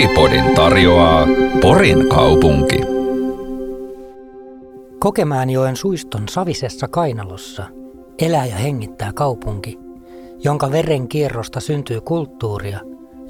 Poripodin 0.00 0.54
tarjoaa 0.54 1.26
Porin 1.60 2.08
kaupunki. 2.08 2.80
Kokemäänjoen 4.98 5.76
suiston 5.76 6.28
savisessa 6.28 6.88
kainalossa 6.88 7.64
elää 8.18 8.46
ja 8.46 8.56
hengittää 8.56 9.12
kaupunki, 9.12 9.78
jonka 10.44 10.72
veren 10.72 11.08
kierrosta 11.08 11.60
syntyy 11.60 12.00
kulttuuria, 12.00 12.80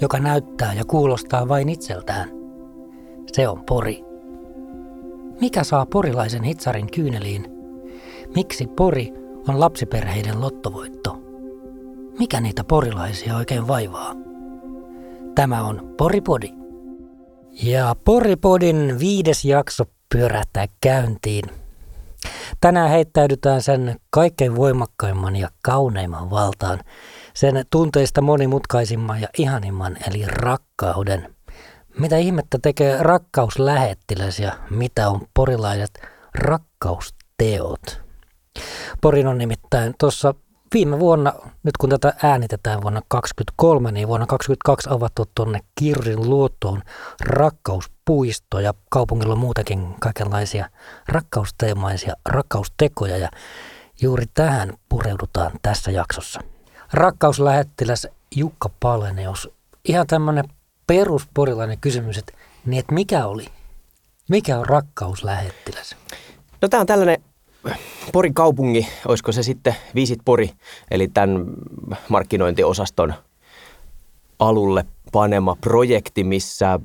joka 0.01 0.19
näyttää 0.19 0.75
ja 0.75 0.85
kuulostaa 0.85 1.49
vain 1.49 1.69
itseltään. 1.69 2.31
Se 3.33 3.49
on 3.49 3.65
Pori. 3.65 4.05
Mikä 5.41 5.65
saa 5.65 5.87
porilaisen 5.87 6.43
hitsarin 6.43 6.91
kyyneliin? 6.91 7.47
Miksi 8.35 8.67
Pori 8.67 9.13
on 9.49 9.61
lapsiperheiden 9.61 10.41
lottovoitto? 10.41 11.23
Mikä 12.19 12.41
niitä 12.41 12.65
porilaisia 12.65 13.37
oikein 13.37 13.69
vaivaa? 13.69 14.15
Tämä 15.35 15.63
on 15.65 15.95
Poripodi. 15.97 16.60
Ja 17.63 17.97
Poripodin 18.05 18.99
viides 18.99 19.45
jakso 19.45 19.85
pyörähtää 20.13 20.67
käyntiin. 20.81 21.45
Tänään 22.61 22.91
heittäydytään 22.91 23.63
sen 23.63 24.01
kaikkein 24.11 24.57
voimakkaimman 24.57 25.37
ja 25.37 25.49
kauneimman 25.63 26.31
valtaan, 26.31 26.81
sen 27.35 27.65
tunteista 27.71 28.21
monimutkaisimman 28.21 29.21
ja 29.21 29.29
ihanimman 29.39 29.97
eli 30.09 30.25
rakkauden. 30.27 31.35
Mitä 31.99 32.17
ihmettä 32.17 32.59
tekee 32.63 33.03
rakkauslähettiläs 33.03 34.41
ja 34.41 34.53
mitä 34.71 35.09
on 35.09 35.21
porilaiset 35.35 36.03
rakkausteot? 36.35 38.03
Porin 39.01 39.27
on 39.27 39.39
nimittäin 39.39 39.95
tuossa 39.99 40.35
viime 40.75 40.99
vuonna, 40.99 41.33
nyt 41.63 41.77
kun 41.77 41.91
tätä 41.91 42.15
äänitetään 42.23 42.83
vuonna 42.83 43.03
2023, 43.09 43.93
niin 43.93 44.09
vuonna 44.09 44.27
2022 44.27 44.91
avattu 44.91 45.31
tuonne 45.35 45.61
Kirrin 45.75 46.31
luottoon 46.31 46.83
rakkauspuisto 47.25 48.61
ja 48.61 48.75
kaupungilla 48.91 49.33
on 49.33 49.39
muutakin 49.39 49.95
kaikenlaisia 50.01 50.71
rakkausteemaisia 51.09 52.15
rakkaustekoja 52.25 53.17
ja 53.17 53.29
juuri 54.03 54.25
tähän 54.35 54.73
pureudutaan 54.89 55.53
tässä 55.63 55.91
jaksossa. 55.91 56.41
Rakkauslähettiläs 56.93 58.07
Jukka 58.37 58.71
Paleneus, 58.81 59.51
ihan 59.85 60.07
tämmöinen 60.07 60.45
perusporilainen 60.87 61.79
kysymys, 61.81 62.19
että, 62.19 62.33
niin 62.67 62.81
että 62.81 62.95
mikä 62.95 63.27
oli, 63.27 63.47
mikä 64.29 64.59
on 64.59 64.67
rakkauslähettiläs? 64.67 65.97
No 66.63 66.69
tämä 66.69 66.81
on 66.81 66.87
tällainen 66.87 67.23
Porin 68.13 68.35
kaupungi, 68.35 68.89
olisiko 69.09 69.33
se 69.33 69.43
sitten 69.43 69.77
Visit 69.95 70.21
Pori, 70.25 70.51
eli 70.91 71.09
tämän 71.09 71.47
markkinointiosaston 72.09 73.15
alulle 74.39 74.85
panema 75.13 75.57
projekti, 75.61 76.25
missä 76.25 76.81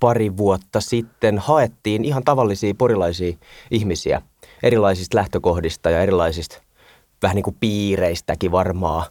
pari 0.00 0.36
vuotta 0.36 0.80
sitten 0.80 1.38
haettiin 1.38 2.04
ihan 2.04 2.24
tavallisia 2.24 2.74
porilaisia 2.78 3.36
ihmisiä 3.70 4.22
erilaisista 4.62 5.16
lähtökohdista 5.16 5.90
ja 5.90 6.02
erilaisista 6.02 6.62
vähän 7.22 7.34
niin 7.34 7.44
kuin 7.44 7.56
piireistäkin 7.60 8.52
varmaa 8.52 9.06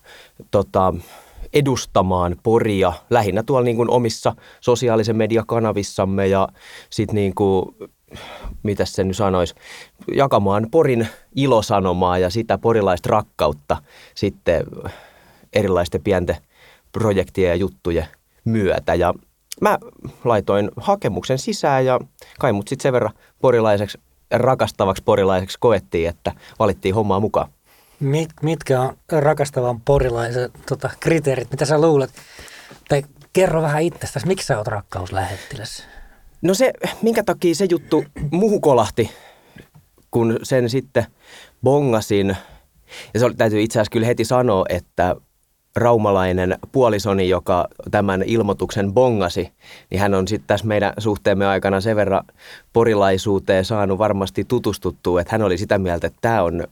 tota, 0.52 0.94
edustamaan 1.54 2.36
Poria 2.44 2.94
lähinnä 3.10 3.44
tuolla 3.44 3.66
niin 3.66 3.78
kuin 3.78 3.90
omissa 3.90 4.36
sosiaalisen 4.62 5.16
mediakanavissamme 5.16 6.28
ja 6.28 6.48
sitten 6.90 7.16
niin 7.16 7.36
kuin 7.36 7.76
mitä 8.64 8.86
se 8.86 9.04
nyt 9.04 9.18
sanoisi, 9.18 9.56
jakamaan 10.16 10.68
Porin 10.72 11.08
ilosanomaa 11.36 12.18
ja 12.18 12.30
sitä 12.30 12.58
porilaista 12.58 13.10
rakkautta 13.10 13.78
sitten 14.16 14.64
erilaisten 15.54 16.02
pienten 16.04 16.38
projektien 16.92 17.50
ja 17.50 17.56
juttujen 17.56 18.08
myötä. 18.46 18.96
Ja 18.96 19.14
mä 19.62 19.78
laitoin 20.24 20.72
hakemuksen 20.78 21.40
sisään 21.40 21.86
ja 21.86 22.00
kai 22.40 22.54
mut 22.54 22.68
sitten 22.68 22.84
sen 22.84 22.94
verran 22.94 23.14
porilaiseksi, 23.42 23.98
rakastavaksi 24.32 25.04
porilaiseksi 25.04 25.58
koettiin, 25.60 26.10
että 26.10 26.32
valittiin 26.60 26.96
hommaa 26.96 27.20
mukaan. 27.20 27.50
Mit, 28.00 28.30
mitkä 28.42 28.82
on 28.82 28.98
rakastavan 29.12 29.82
porilaisen 29.82 30.52
tota, 30.70 30.90
kriteerit? 31.00 31.52
Mitä 31.52 31.66
sä 31.66 31.82
luulet? 31.82 32.12
Tai 32.90 33.04
kerro 33.34 33.62
vähän 33.62 33.82
itsestäsi, 33.82 34.28
miksi 34.28 34.48
sä 34.48 34.58
oot 34.58 34.68
rakkauslähettiläs? 34.68 35.95
No 36.46 36.54
se, 36.54 36.74
minkä 37.02 37.24
takia 37.24 37.56
se 37.56 37.68
juttu 37.70 38.04
muuhun 38.32 38.62
kolahti, 38.62 39.12
kun 40.12 40.40
sen 40.44 40.70
sitten 40.70 41.06
bongasin. 41.64 42.38
Ja 43.14 43.20
se 43.20 43.26
oli, 43.26 43.34
täytyy 43.34 43.62
itse 43.62 43.80
asiassa 43.80 43.92
kyllä 43.92 44.08
heti 44.08 44.26
sanoa, 44.26 44.66
että 44.70 45.16
raumalainen 45.76 46.58
puolisoni, 46.72 47.30
joka 47.30 47.68
tämän 47.92 48.24
ilmoituksen 48.26 48.94
bongasi, 48.94 49.52
niin 49.90 50.02
hän 50.02 50.14
on 50.14 50.28
sitten 50.28 50.48
tässä 50.48 50.68
meidän 50.68 50.94
suhteemme 50.98 51.48
aikana 51.48 51.82
sen 51.82 51.96
verran 51.96 52.24
porilaisuuteen 52.74 53.66
saanut 53.66 53.98
varmasti 53.98 54.44
tutustuttua, 54.44 55.22
että 55.22 55.32
hän 55.32 55.42
oli 55.42 55.58
sitä 55.58 55.78
mieltä, 55.78 56.08
että 56.08 56.20
tämä 56.22 56.44
on 56.44 56.64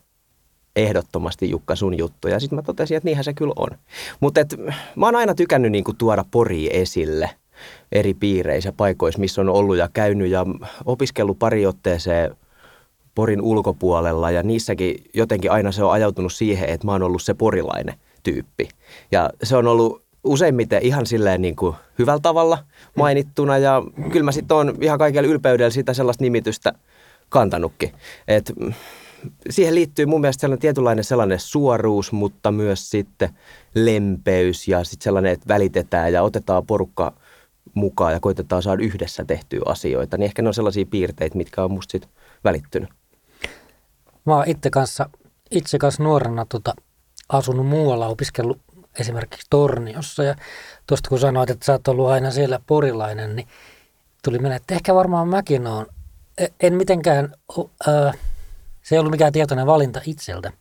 ehdottomasti 0.75 1.49
Jukka 1.49 1.75
sun 1.75 1.97
juttu. 1.97 2.27
Ja 2.27 2.39
sitten 2.39 2.57
mä 2.57 2.63
totesin, 2.63 2.97
että 2.97 3.07
niinhän 3.07 3.23
se 3.23 3.33
kyllä 3.33 3.53
on. 3.55 3.69
Mutta 4.19 4.41
mä 4.95 5.05
oon 5.05 5.15
aina 5.15 5.35
tykännyt 5.35 5.71
niinku 5.71 5.93
tuoda 5.93 6.25
pori 6.31 6.77
esille– 6.77 7.29
eri 7.91 8.13
piireissä 8.13 8.73
paikoissa, 8.77 9.19
missä 9.19 9.41
on 9.41 9.49
ollut 9.49 9.77
ja 9.77 9.89
käynyt 9.93 10.29
ja 10.29 10.45
opiskellut 10.85 11.39
pari 11.39 11.65
otteeseen 11.65 12.35
Porin 13.15 13.41
ulkopuolella 13.41 14.31
ja 14.31 14.43
niissäkin 14.43 14.95
jotenkin 15.13 15.51
aina 15.51 15.71
se 15.71 15.83
on 15.83 15.91
ajautunut 15.91 16.33
siihen, 16.33 16.69
että 16.69 16.87
mä 16.87 16.91
oon 16.91 17.03
ollut 17.03 17.21
se 17.21 17.33
porilainen 17.33 17.95
tyyppi. 18.23 18.69
Ja 19.11 19.29
se 19.43 19.57
on 19.57 19.67
ollut 19.67 20.03
useimmiten 20.23 20.81
ihan 20.83 21.05
silleen 21.05 21.41
niin 21.41 21.55
kuin 21.55 21.75
hyvällä 21.99 22.19
tavalla 22.19 22.57
mainittuna 22.95 23.57
ja 23.57 23.83
kyllä 24.11 24.23
mä 24.23 24.31
sitten 24.31 24.57
on 24.57 24.77
ihan 24.81 24.99
kaikella 24.99 25.29
ylpeydellä 25.29 25.69
sitä 25.69 25.93
sellaista 25.93 26.23
nimitystä 26.23 26.73
kantanutkin. 27.29 27.91
Et 28.27 28.53
siihen 29.49 29.75
liittyy 29.75 30.05
mun 30.05 30.21
mielestä 30.21 30.41
sellainen 30.41 30.61
tietynlainen 30.61 31.03
sellainen 31.03 31.39
suoruus, 31.39 32.11
mutta 32.11 32.51
myös 32.51 32.89
sitten 32.89 33.29
lempeys 33.75 34.67
ja 34.67 34.83
sitten 34.83 35.03
sellainen, 35.03 35.31
että 35.31 35.47
välitetään 35.47 36.13
ja 36.13 36.23
otetaan 36.23 36.65
porukka 36.65 37.13
mukaan 37.73 38.13
ja 38.13 38.19
koitetaan 38.19 38.63
saada 38.63 38.83
yhdessä 38.83 39.25
tehtyä 39.25 39.61
asioita, 39.65 40.17
niin 40.17 40.25
ehkä 40.25 40.41
ne 40.41 40.47
on 40.47 40.53
sellaisia 40.53 40.85
piirteitä, 40.85 41.37
mitkä 41.37 41.63
on 41.63 41.71
musta 41.71 41.91
sit 41.91 42.09
välittynyt. 42.43 42.89
Mä 44.25 44.35
oon 44.35 44.47
itse 44.47 44.69
kanssa, 44.69 45.09
itse 45.51 45.77
kanssa 45.77 46.03
nuorena 46.03 46.45
tota, 46.49 46.73
asunut 47.29 47.67
muualla, 47.67 48.07
opiskellut 48.07 48.59
esimerkiksi 48.99 49.47
Torniossa 49.49 50.23
ja 50.23 50.35
tuosta 50.87 51.09
kun 51.09 51.19
sanoit, 51.19 51.49
että 51.49 51.65
sä 51.65 51.71
oot 51.71 51.87
ollut 51.87 52.07
aina 52.07 52.31
siellä 52.31 52.59
porilainen, 52.67 53.35
niin 53.35 53.47
tuli 54.23 54.39
mieleen, 54.39 54.61
että 54.61 54.75
ehkä 54.75 54.95
varmaan 54.95 55.27
mäkin 55.27 55.67
oon. 55.67 55.85
E, 56.37 56.47
en 56.59 56.73
mitenkään, 56.73 57.35
äh, 57.87 58.17
se 58.81 58.95
ei 58.95 58.99
ollut 58.99 59.11
mikään 59.11 59.33
tietoinen 59.33 59.65
valinta 59.65 60.01
itseltä, 60.05 60.51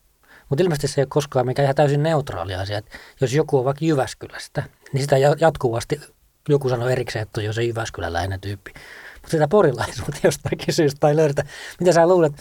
mutta 0.49 0.63
ilmeisesti 0.63 0.89
se 0.89 1.01
ei 1.01 1.03
ole 1.03 1.09
koskaan 1.09 1.47
mikään 1.47 1.65
ihan 1.65 1.75
täysin 1.75 2.03
neutraali 2.03 2.55
asia. 2.55 2.79
Että 2.79 2.99
jos 3.21 3.33
joku 3.33 3.59
on 3.59 3.65
vaikka 3.65 3.85
Jyväskylästä, 3.85 4.63
niin 4.93 5.03
sitä 5.03 5.17
jatkuvasti 5.19 6.01
joku 6.49 6.69
sanoi 6.69 6.93
erikseen, 6.93 7.23
että 7.23 7.41
on 7.41 7.45
jo 7.45 7.53
se 7.53 7.65
Jyväskyläläinen 7.65 8.41
tyyppi. 8.41 8.73
Mutta 9.15 9.31
sitä 9.31 9.49
porilaisuutta 9.49 10.21
jostakin 10.29 10.75
syystä 10.75 11.09
ei 11.09 11.17
löydetä. 11.17 11.45
Mitä 11.81 11.93
sä 11.93 12.07
luulet? 12.07 12.33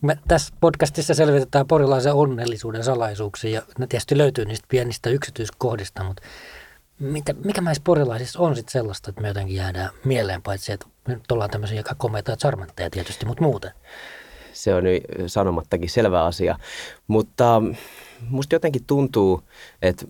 Me 0.00 0.18
tässä 0.28 0.54
podcastissa 0.60 1.14
selvitetään 1.14 1.66
porilaisen 1.66 2.14
onnellisuuden 2.14 2.84
salaisuuksia 2.84 3.50
ja 3.50 3.62
ne 3.78 3.86
tietysti 3.86 4.18
löytyy 4.18 4.44
niistä 4.44 4.66
pienistä 4.68 5.10
yksityiskohdista, 5.10 6.04
mutta 6.04 6.22
mitä, 6.98 7.34
mikä 7.44 7.60
näissä 7.60 7.82
porilaisissa 7.86 8.38
on 8.40 8.56
sitten 8.56 8.72
sellaista, 8.72 9.10
että 9.10 9.22
me 9.22 9.28
jotenkin 9.28 9.56
jäädään 9.56 9.90
mieleen, 10.04 10.42
paitsi 10.42 10.72
että 10.72 10.86
me 11.08 11.14
nyt 11.14 11.32
ollaan 11.32 11.50
tämmöisiä 11.50 11.78
aika 11.78 11.94
komeita 11.98 12.36
charmantteja 12.36 12.90
tietysti, 12.90 13.26
mutta 13.26 13.42
muuten. 13.42 13.70
Se 14.52 14.74
on 14.74 14.84
sanomattakin 15.26 15.90
selvä 15.90 16.24
asia, 16.24 16.58
mutta 17.06 17.62
musta 18.28 18.54
jotenkin 18.54 18.84
tuntuu, 18.86 19.42
että 19.82 20.06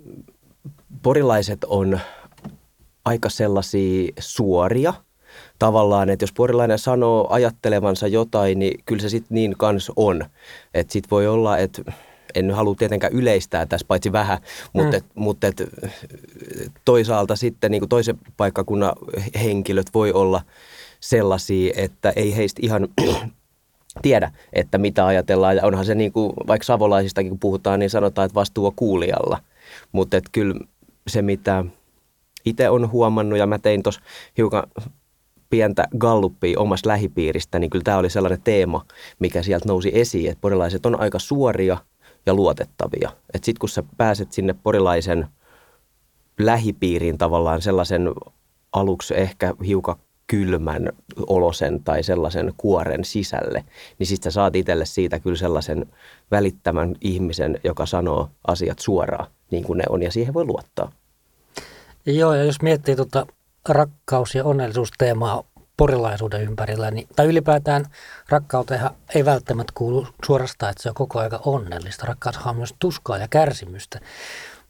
porilaiset 1.02 1.64
on 1.64 2.00
aika 3.04 3.28
sellaisia 3.28 4.12
suoria 4.18 4.94
tavallaan, 5.58 6.10
että 6.10 6.22
jos 6.22 6.32
porilainen 6.32 6.78
sanoo 6.78 7.26
ajattelevansa 7.30 8.06
jotain, 8.06 8.58
niin 8.58 8.80
kyllä 8.84 9.02
se 9.02 9.08
sitten 9.08 9.34
niin 9.34 9.54
kans 9.58 9.92
on. 9.96 10.24
Että 10.74 10.92
sitten 10.92 11.10
voi 11.10 11.26
olla, 11.26 11.58
että 11.58 11.82
en 12.34 12.50
halua 12.50 12.74
tietenkään 12.74 13.12
yleistää 13.12 13.66
tässä 13.66 13.86
paitsi 13.88 14.12
vähän, 14.12 14.38
mutta, 14.72 14.90
mm. 14.90 14.96
et, 14.96 15.04
mutta 15.14 15.46
et, 15.46 15.62
toisaalta 16.84 17.36
sitten 17.36 17.70
niin 17.70 17.88
toisen 17.88 18.18
paikkakunnan 18.36 18.92
henkilöt 19.42 19.86
voi 19.94 20.12
olla 20.12 20.42
sellaisia, 21.00 21.72
että 21.76 22.12
ei 22.16 22.36
heistä 22.36 22.60
ihan 22.62 22.88
tiedä, 24.02 24.32
että 24.52 24.78
mitä 24.78 25.06
ajatellaan. 25.06 25.56
Ja 25.56 25.66
onhan 25.66 25.84
se 25.84 25.94
niin 25.94 26.12
kuin, 26.12 26.32
vaikka 26.46 26.64
savolaisistakin 26.64 27.30
kun 27.30 27.38
puhutaan, 27.38 27.80
niin 27.80 27.90
sanotaan, 27.90 28.26
että 28.26 28.34
vastuu 28.34 28.66
on 28.66 28.74
kuulijalla. 28.76 29.38
Mutta 29.92 30.20
kyllä 30.32 30.54
se, 31.06 31.22
mitä 31.22 31.64
itse 32.44 32.70
on 32.70 32.90
huomannut 32.90 33.38
ja 33.38 33.46
mä 33.46 33.58
tein 33.58 33.82
tuossa 33.82 34.00
hiukan 34.36 34.62
pientä 35.50 35.88
galluppia 35.98 36.60
omasta 36.60 36.88
lähipiiristä, 36.88 37.58
niin 37.58 37.70
kyllä 37.70 37.82
tämä 37.82 37.98
oli 37.98 38.10
sellainen 38.10 38.42
teema, 38.42 38.84
mikä 39.18 39.42
sieltä 39.42 39.68
nousi 39.68 39.90
esiin, 39.94 40.30
että 40.30 40.40
porilaiset 40.40 40.86
on 40.86 41.00
aika 41.00 41.18
suoria 41.18 41.76
ja 42.26 42.34
luotettavia. 42.34 43.10
Että 43.34 43.46
sitten 43.46 43.60
kun 43.60 43.68
sä 43.68 43.82
pääset 43.96 44.32
sinne 44.32 44.54
porilaisen 44.62 45.26
lähipiiriin 46.38 47.18
tavallaan 47.18 47.62
sellaisen 47.62 48.10
aluksi 48.72 49.14
ehkä 49.16 49.54
hiukan 49.66 49.96
kylmän 50.26 50.88
olosen 51.26 51.84
tai 51.84 52.02
sellaisen 52.02 52.52
kuoren 52.56 53.04
sisälle, 53.04 53.64
niin 53.98 54.06
sitten 54.06 54.32
sä 54.32 54.34
saat 54.34 54.56
itselle 54.56 54.84
siitä 54.84 55.20
kyllä 55.20 55.36
sellaisen 55.36 55.86
välittämän 56.30 56.94
ihmisen, 57.00 57.60
joka 57.64 57.86
sanoo 57.86 58.28
asiat 58.46 58.78
suoraan 58.78 59.26
niin 59.50 59.64
kuin 59.64 59.76
ne 59.76 59.84
on 59.88 60.02
ja 60.02 60.12
siihen 60.12 60.34
voi 60.34 60.44
luottaa. 60.44 60.92
Joo, 62.06 62.34
ja 62.34 62.44
jos 62.44 62.62
miettii 62.62 62.96
tuota 62.96 63.26
rakkaus- 63.68 64.34
ja 64.34 64.44
onnellisuusteemaa 64.44 65.44
porilaisuuden 65.76 66.42
ympärillä, 66.42 66.90
niin, 66.90 67.08
tai 67.16 67.26
ylipäätään 67.26 67.84
rakkauteenhan 68.28 68.90
ei 69.14 69.24
välttämättä 69.24 69.72
kuulu 69.76 70.06
suorastaan, 70.26 70.70
että 70.70 70.82
se 70.82 70.88
on 70.88 70.94
koko 70.94 71.18
ajan 71.18 71.40
onnellista. 71.44 72.06
Rakkaushan 72.06 72.50
on 72.50 72.56
myös 72.56 72.74
tuskaa 72.78 73.18
ja 73.18 73.28
kärsimystä, 73.28 74.00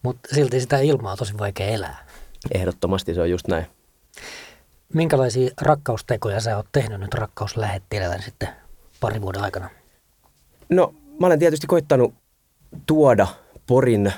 mutta 0.02 0.34
silti 0.34 0.60
sitä 0.60 0.78
ilmaa 0.78 1.12
on 1.12 1.18
tosi 1.18 1.38
vaikea 1.38 1.66
elää. 1.66 2.06
Ehdottomasti 2.54 3.14
se 3.14 3.20
on 3.20 3.30
just 3.30 3.48
näin. 3.48 3.66
Minkälaisia 4.94 5.50
rakkaustekoja 5.60 6.40
sä 6.40 6.56
oot 6.56 6.66
tehnyt 6.72 7.00
nyt 7.00 7.14
rakkauslähettilällä 7.14 8.18
sitten 8.18 8.48
pari 9.00 9.22
vuoden 9.22 9.42
aikana? 9.42 9.70
No, 10.68 10.94
mä 11.20 11.26
olen 11.26 11.38
tietysti 11.38 11.66
koittanut 11.66 12.14
tuoda 12.86 13.26
Porin 13.66 14.12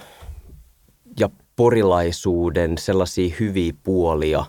ja 1.21 1.31
porilaisuuden 1.57 2.79
sellaisia 2.79 3.35
hyviä 3.41 3.73
puolia, 3.83 4.45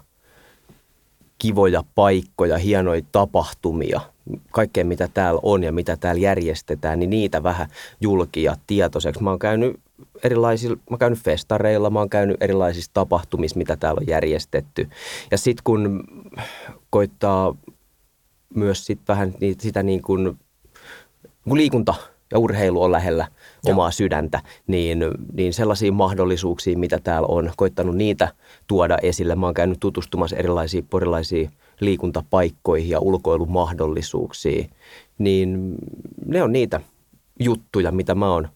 kivoja 1.38 1.84
paikkoja, 1.96 2.58
hienoja 2.58 3.02
tapahtumia, 3.12 4.02
kaikkea 4.52 4.86
mitä 4.86 5.10
täällä 5.14 5.40
on 5.44 5.64
ja 5.64 5.72
mitä 5.72 5.98
täällä 5.98 6.22
järjestetään, 6.22 7.00
niin 7.00 7.10
niitä 7.10 7.44
vähän 7.44 7.70
julkia 8.02 8.56
tietoiseksi. 8.68 9.24
Mä 9.24 9.30
oon 9.30 9.40
käynyt 9.40 9.80
erilaisilla, 10.24 10.76
mä 10.76 10.82
oon 10.90 11.00
käynyt 11.00 11.20
festareilla, 11.20 11.90
mä 11.90 12.00
oon 12.00 12.10
käynyt 12.10 12.38
erilaisissa 12.42 12.92
tapahtumissa, 12.94 13.58
mitä 13.58 13.76
täällä 13.76 14.00
on 14.02 14.08
järjestetty. 14.08 14.90
Ja 15.32 15.38
sitten 15.38 15.64
kun 15.64 16.04
koittaa 16.90 17.56
myös 18.56 18.86
sit 18.86 19.00
vähän 19.08 19.34
sitä 19.60 19.84
niin 19.84 20.02
kuin, 20.02 20.40
kun 21.50 21.58
liikunta 21.58 21.94
ja 22.32 22.40
urheilu 22.40 22.82
on 22.82 22.92
lähellä 22.92 23.28
Joo. 23.66 23.74
omaa 23.74 23.92
sydäntä, 23.92 24.42
niin, 24.68 25.00
niin 25.34 25.54
sellaisia 25.54 25.92
mahdollisuuksia, 25.92 26.78
mitä 26.78 27.00
täällä 27.00 27.28
on, 27.28 27.52
koittanut 27.58 27.96
niitä 27.96 28.28
tuoda 28.68 28.98
esille. 29.02 29.36
Mä 29.36 29.46
oon 29.46 29.54
käynyt 29.54 29.80
tutustumassa 29.80 30.36
erilaisiin 30.36 30.88
porilaisiin 30.90 31.52
liikuntapaikkoihin 31.80 32.90
ja 32.90 33.00
ulkoilumahdollisuuksiin, 33.00 34.70
niin 35.18 35.76
ne 36.26 36.44
on 36.44 36.52
niitä 36.52 36.82
juttuja, 37.40 37.92
mitä 37.92 38.16
mä 38.16 38.34
oon 38.34 38.50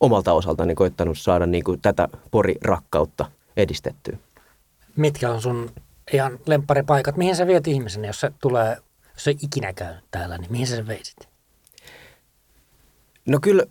omalta 0.00 0.32
osaltani 0.32 0.74
koittanut 0.74 1.18
saada 1.18 1.46
niin 1.46 1.64
kuin 1.64 1.80
tätä 1.80 2.08
porirakkautta 2.30 3.30
edistettyä. 3.56 4.16
Mitkä 4.96 5.30
on 5.30 5.42
sun 5.42 5.70
ihan 6.12 6.38
lempparipaikat? 6.46 7.16
Mihin 7.16 7.36
sä 7.36 7.46
viet 7.46 7.68
ihmisen, 7.68 8.04
jos 8.04 8.20
se 8.20 8.32
tulee, 8.40 8.76
jos 9.14 9.24
se 9.24 9.30
ikinä 9.30 9.72
käy 9.72 9.94
täällä, 10.10 10.38
niin 10.38 10.52
mihin 10.52 10.66
sä 10.66 10.86
veisit? 10.86 11.31
No 13.26 13.38
kyllä 13.42 13.64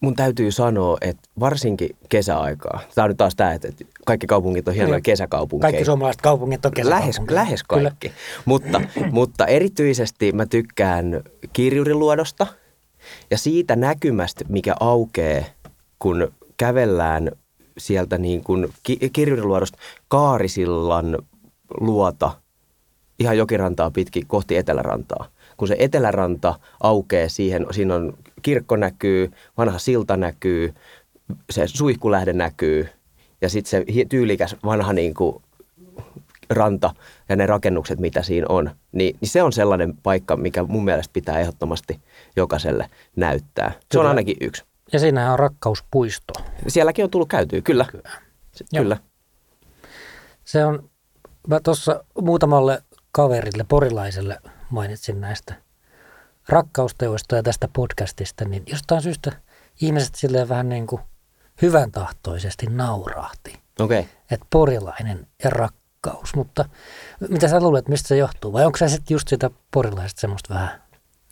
mun 0.00 0.14
täytyy 0.14 0.52
sanoa, 0.52 0.98
että 1.00 1.28
varsinkin 1.40 1.96
kesäaikaa, 2.08 2.80
tämä 2.94 3.04
on 3.04 3.10
nyt 3.10 3.16
taas 3.16 3.36
tämä, 3.36 3.52
että 3.52 3.68
kaikki 4.06 4.26
kaupungit 4.26 4.68
on 4.68 4.74
hienoja 4.74 4.96
niin. 4.96 5.02
kesäkaupunkeja. 5.02 5.72
Kaikki 5.72 5.84
suomalaiset 5.84 6.22
kaupungit 6.22 6.66
on 6.66 6.72
kesäkaupunkeja. 6.72 7.00
Lähes, 7.00 7.20
lähes 7.30 7.62
kaikki, 7.62 8.12
mutta, 8.44 8.80
mutta 9.10 9.46
erityisesti 9.46 10.32
mä 10.32 10.46
tykkään 10.46 11.22
kirjuriluodosta 11.52 12.46
ja 13.30 13.38
siitä 13.38 13.76
näkymästä, 13.76 14.44
mikä 14.48 14.74
aukeaa, 14.80 15.44
kun 15.98 16.32
kävellään 16.56 17.32
sieltä 17.78 18.18
niin 18.18 18.44
kuin 18.44 18.68
kirjuriluodosta 19.12 19.78
Kaarisillan 20.08 21.18
luota 21.80 22.30
ihan 23.18 23.38
jokirantaa 23.38 23.90
pitkin 23.90 24.26
kohti 24.26 24.56
Etelärantaa 24.56 25.26
kun 25.56 25.68
se 25.68 25.76
eteläranta 25.78 26.54
aukeaa 26.82 27.28
siihen, 27.28 27.66
siinä 27.70 27.94
on 27.94 28.18
kirkko 28.42 28.76
näkyy, 28.76 29.30
vanha 29.58 29.78
silta 29.78 30.16
näkyy, 30.16 30.74
se 31.50 31.66
suihkulähde 31.66 32.32
näkyy 32.32 32.88
ja 33.40 33.48
sitten 33.48 33.70
se 33.70 34.04
tyylikäs 34.08 34.56
vanha 34.64 34.92
niin 34.92 35.14
kuin 35.14 35.42
ranta 36.50 36.94
ja 37.28 37.36
ne 37.36 37.46
rakennukset, 37.46 37.98
mitä 37.98 38.22
siinä 38.22 38.46
on, 38.48 38.70
niin, 38.92 39.16
niin 39.20 39.28
se 39.28 39.42
on 39.42 39.52
sellainen 39.52 39.96
paikka, 40.02 40.36
mikä 40.36 40.62
mun 40.62 40.84
mielestä 40.84 41.12
pitää 41.12 41.38
ehdottomasti 41.38 42.00
jokaiselle 42.36 42.90
näyttää. 43.16 43.72
Se 43.92 43.98
on 43.98 44.06
ainakin 44.06 44.36
yksi. 44.40 44.64
Ja 44.92 44.98
siinähän 44.98 45.32
on 45.32 45.38
rakkauspuisto. 45.38 46.32
Sielläkin 46.68 47.04
on 47.04 47.10
tullut 47.10 47.28
käytyä, 47.28 47.60
kyllä. 47.60 47.86
Kyllä. 47.92 48.02
kyllä. 48.76 48.96
Se 50.44 50.64
on, 50.64 50.90
mä 51.48 51.60
tuossa 51.60 52.04
muutamalle 52.20 52.82
kaverille, 53.12 53.64
porilaiselle 53.68 54.38
mainitsin 54.72 55.20
näistä 55.20 55.54
rakkausteoista 56.48 57.36
ja 57.36 57.42
tästä 57.42 57.68
podcastista, 57.72 58.44
niin 58.44 58.62
jostain 58.66 59.02
syystä 59.02 59.32
ihmiset 59.80 60.14
silleen 60.14 60.48
vähän 60.48 60.68
niin 60.68 60.86
kuin 60.86 61.02
hyvän 61.62 61.90
tahtoisesti 61.92 62.66
naurahti. 62.66 63.60
Okay. 63.80 64.04
Että 64.30 64.46
porilainen 64.50 65.26
ja 65.44 65.50
rakkaus, 65.50 66.34
mutta 66.34 66.64
mitä 67.28 67.48
sä 67.48 67.60
luulet, 67.60 67.88
mistä 67.88 68.08
se 68.08 68.16
johtuu? 68.16 68.52
Vai 68.52 68.64
onko 68.66 68.78
se 68.78 68.88
sitten 68.88 69.14
just 69.14 69.28
sitä 69.28 69.50
porilaisesta 69.70 70.20
semmoista 70.20 70.54
vähän 70.54 70.82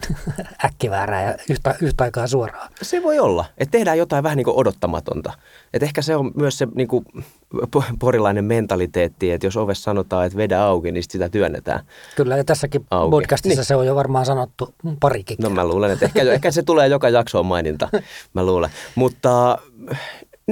äkkiväärää 0.65 1.23
ja 1.23 1.35
yhtä, 1.51 1.75
yhtä 1.83 2.05
aikaa 2.05 2.27
suoraan. 2.27 2.71
Se 2.83 3.03
voi 3.03 3.19
olla, 3.19 3.45
että 3.59 3.71
tehdään 3.71 3.99
jotain 3.99 4.23
vähän 4.23 4.37
niin 4.37 4.45
kuin 4.45 4.57
odottamatonta. 4.57 5.33
Et 5.75 5.83
ehkä 5.83 6.03
se 6.03 6.17
on 6.17 6.31
myös 6.35 6.59
se 6.59 6.69
niin 6.75 6.89
kuin 6.89 7.05
porilainen 7.99 8.45
mentaliteetti, 8.45 9.31
että 9.31 9.47
jos 9.47 9.57
ovessa 9.57 9.83
sanotaan, 9.83 10.27
että 10.27 10.39
vedä 10.39 10.63
auki, 10.63 10.93
niin 10.93 11.05
sitä 11.09 11.29
työnnetään 11.29 11.85
Kyllä, 12.17 12.37
ja 12.37 12.45
tässäkin 12.45 12.87
auki. 12.91 13.11
podcastissa 13.11 13.61
niin. 13.61 13.67
se 13.67 13.77
on 13.77 13.87
jo 13.87 13.95
varmaan 13.95 14.27
sanottu 14.27 14.75
parikin 15.01 15.37
No 15.43 15.51
mä 15.51 15.65
luulen, 15.65 15.91
että 15.91 16.05
ehkä, 16.05 16.23
ehkä 16.23 16.51
se 16.51 16.63
tulee 16.63 16.89
joka 16.89 17.09
jaksoon 17.09 17.47
maininta, 17.47 17.89
mä 18.35 18.47
luulen. 18.47 18.71
Mutta 18.95 19.59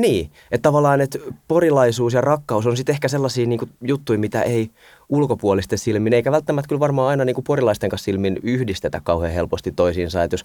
niin, 0.00 0.30
että 0.50 0.62
tavallaan 0.62 1.00
että 1.00 1.18
porilaisuus 1.48 2.14
ja 2.14 2.20
rakkaus 2.20 2.66
on 2.66 2.76
sitten 2.76 2.92
ehkä 2.92 3.08
sellaisia 3.08 3.46
niin 3.46 3.58
kuin, 3.58 3.70
juttuja, 3.80 4.18
mitä 4.18 4.42
ei 4.42 4.70
ulkopuolisten 5.08 5.78
silmin, 5.78 6.12
eikä 6.12 6.32
välttämättä 6.32 6.68
kyllä 6.68 6.80
varmaan 6.80 7.08
aina 7.08 7.24
niin 7.24 7.34
kuin 7.34 7.44
porilaisten 7.44 7.90
kanssa 7.90 8.04
silmin 8.04 8.38
yhdistetä 8.42 9.00
kauhean 9.04 9.32
helposti 9.32 9.72
toisiinsa. 9.72 10.22
Että 10.22 10.34
jos 10.34 10.44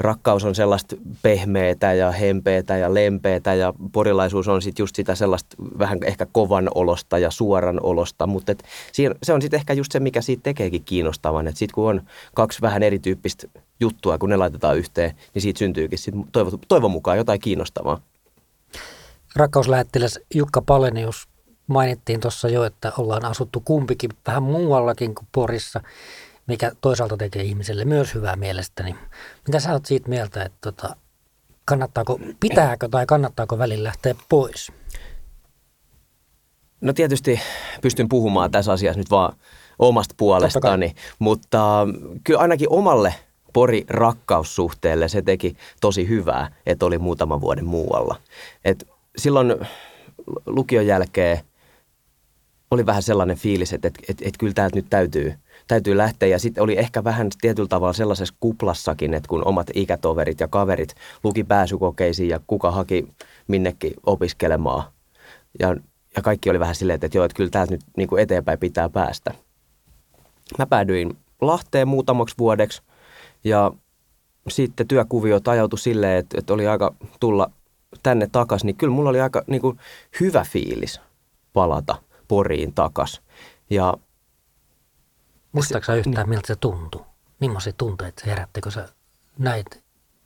rakkaus 0.00 0.44
on 0.44 0.54
sellaista 0.54 0.96
pehmeätä 1.22 1.92
ja 1.92 2.10
hempeätä 2.10 2.76
ja 2.76 2.94
lempeätä 2.94 3.54
ja 3.54 3.74
porilaisuus 3.92 4.48
on 4.48 4.62
sitten 4.62 4.82
just 4.82 4.96
sitä 4.96 5.14
sellaista 5.14 5.56
vähän 5.78 5.98
ehkä 6.04 6.26
kovan 6.32 6.68
olosta 6.74 7.18
ja 7.18 7.30
suoran 7.30 7.80
olosta, 7.82 8.26
mutta 8.26 8.52
et 8.52 8.64
se 9.22 9.32
on 9.32 9.42
sitten 9.42 9.58
ehkä 9.58 9.72
just 9.72 9.92
se, 9.92 10.00
mikä 10.00 10.22
siitä 10.22 10.42
tekeekin 10.42 10.84
kiinnostavan. 10.84 11.48
Että 11.48 11.58
sitten 11.58 11.74
kun 11.74 11.88
on 11.88 12.02
kaksi 12.34 12.62
vähän 12.62 12.82
erityyppistä 12.82 13.46
juttua, 13.80 14.18
kun 14.18 14.30
ne 14.30 14.36
laitetaan 14.36 14.78
yhteen, 14.78 15.12
niin 15.34 15.42
siitä 15.42 15.58
syntyykin 15.58 15.98
sit 15.98 16.14
toivon, 16.32 16.52
toivon 16.68 16.90
mukaan 16.90 17.16
jotain 17.16 17.40
kiinnostavaa. 17.40 18.00
Rakkauslähettiläs 19.36 20.20
Jukka 20.34 20.62
Palenius 20.62 21.28
mainittiin 21.66 22.20
tuossa 22.20 22.48
jo, 22.48 22.64
että 22.64 22.92
ollaan 22.98 23.24
asuttu 23.24 23.60
kumpikin 23.60 24.10
vähän 24.26 24.42
muuallakin 24.42 25.14
kuin 25.14 25.28
Porissa, 25.32 25.80
mikä 26.46 26.72
toisaalta 26.80 27.16
tekee 27.16 27.42
ihmiselle 27.42 27.84
myös 27.84 28.14
hyvää 28.14 28.36
mielestäni. 28.36 28.96
Mitä 29.46 29.60
sä 29.60 29.72
oot 29.72 29.86
siitä 29.86 30.08
mieltä, 30.08 30.42
että 30.42 30.58
tota, 30.60 30.96
kannattaako, 31.64 32.18
pitääkö 32.40 32.88
tai 32.88 33.06
kannattaako 33.06 33.58
välillä 33.58 33.86
lähteä 33.86 34.14
pois? 34.28 34.72
No 36.80 36.92
tietysti 36.92 37.40
pystyn 37.82 38.08
puhumaan 38.08 38.50
tässä 38.50 38.72
asiassa 38.72 38.98
nyt 38.98 39.10
vaan 39.10 39.36
omasta 39.78 40.14
puolestani, 40.18 40.94
mutta 41.18 41.86
kyllä 42.24 42.40
ainakin 42.40 42.68
omalle 42.70 43.14
Pori 43.52 43.84
rakkaussuhteelle 43.88 45.08
se 45.08 45.22
teki 45.22 45.56
tosi 45.80 46.08
hyvää, 46.08 46.52
että 46.66 46.86
oli 46.86 46.98
muutaman 46.98 47.40
vuoden 47.40 47.66
muualla. 47.66 48.16
Et 48.64 48.88
silloin 49.16 49.54
lukion 50.46 50.86
jälkeen 50.86 51.40
oli 52.70 52.86
vähän 52.86 53.02
sellainen 53.02 53.36
fiilis, 53.36 53.72
että, 53.72 53.88
että, 53.88 54.00
että, 54.08 54.24
että 54.26 54.38
kyllä 54.38 54.52
täältä 54.52 54.76
nyt 54.76 54.86
täytyy, 54.90 55.34
täytyy 55.68 55.96
lähteä. 55.96 56.28
Ja 56.28 56.38
sitten 56.38 56.62
oli 56.62 56.78
ehkä 56.78 57.04
vähän 57.04 57.28
tietyllä 57.40 57.68
tavalla 57.68 57.92
sellaisessa 57.92 58.34
kuplassakin, 58.40 59.14
että 59.14 59.28
kun 59.28 59.46
omat 59.46 59.70
ikätoverit 59.74 60.40
ja 60.40 60.48
kaverit 60.48 60.94
luki 61.24 61.44
pääsykokeisiin 61.44 62.28
ja 62.28 62.40
kuka 62.46 62.70
haki 62.70 63.08
minnekin 63.48 63.94
opiskelemaan. 64.06 64.82
Ja, 65.58 65.76
ja 66.16 66.22
kaikki 66.22 66.50
oli 66.50 66.60
vähän 66.60 66.74
silleen, 66.74 67.00
että, 67.02 67.18
joo, 67.18 67.24
että 67.24 67.36
kyllä 67.36 67.50
täältä 67.50 67.72
nyt 67.72 67.80
niin 67.96 68.08
kuin 68.08 68.22
eteenpäin 68.22 68.58
pitää 68.58 68.88
päästä. 68.88 69.34
Mä 70.58 70.66
päädyin 70.66 71.16
Lahteen 71.40 71.88
muutamaksi 71.88 72.34
vuodeksi 72.38 72.82
ja 73.44 73.72
sitten 74.48 74.88
työkuvio 74.88 75.40
ajautui 75.46 75.78
silleen, 75.78 76.18
että, 76.18 76.38
että 76.38 76.54
oli 76.54 76.66
aika 76.66 76.94
tulla 77.20 77.50
tänne 78.02 78.28
takaisin, 78.32 78.66
niin 78.66 78.76
kyllä 78.76 78.92
mulla 78.94 79.10
oli 79.10 79.20
aika 79.20 79.42
niin 79.46 79.60
kuin, 79.60 79.78
hyvä 80.20 80.44
fiilis 80.52 81.00
palata– 81.52 81.96
Poriin 82.30 82.74
takas. 82.74 83.20
Ja 83.70 83.94
Muistatko 85.52 85.86
sä 85.86 85.94
yhtään, 85.94 86.14
niin. 86.16 86.28
miltä 86.28 86.46
se 86.46 86.56
tuntui? 86.56 87.04
Millaisia 87.40 87.72
tunteita 87.72 88.20
se 88.20 88.26
herätti, 88.26 88.60
kun 88.60 88.72
sä 88.72 88.88
näit 89.38 89.66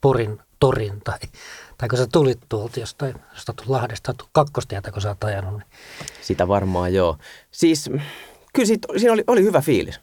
Porin 0.01 0.39
torin 0.59 1.01
tai, 1.03 1.19
tai 1.77 1.89
kun 1.89 1.97
sä 1.97 2.07
tulit 2.11 2.39
tuolta 2.49 2.79
jostain, 2.79 3.15
josta 3.33 3.53
Lahdesta 3.67 4.13
kakkostietä, 4.31 4.91
kun 4.91 5.01
sä 5.01 5.09
oot 5.09 5.23
ajanut. 5.23 5.53
Niin. 5.53 5.67
Sitä 6.21 6.47
varmaan 6.47 6.93
joo. 6.93 7.17
Siis 7.51 7.89
kyllä 8.53 8.67
siitä, 8.67 8.87
siinä 8.97 9.13
oli, 9.13 9.23
oli 9.27 9.43
hyvä 9.43 9.61
fiilis. 9.61 9.99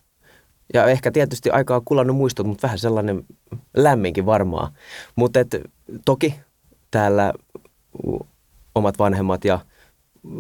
Ja 0.75 0.87
ehkä 0.87 1.11
tietysti 1.11 1.51
aikaa 1.51 1.83
kulannut 1.85 2.17
muistot, 2.17 2.47
mutta 2.47 2.63
vähän 2.63 2.79
sellainen 2.79 3.25
lämminkin 3.77 4.27
varmaan. 4.27 4.73
Mutta 5.17 5.41
toki 6.05 6.35
täällä 6.93 7.33
omat 8.75 8.99
vanhemmat 8.99 9.45
ja 9.45 9.59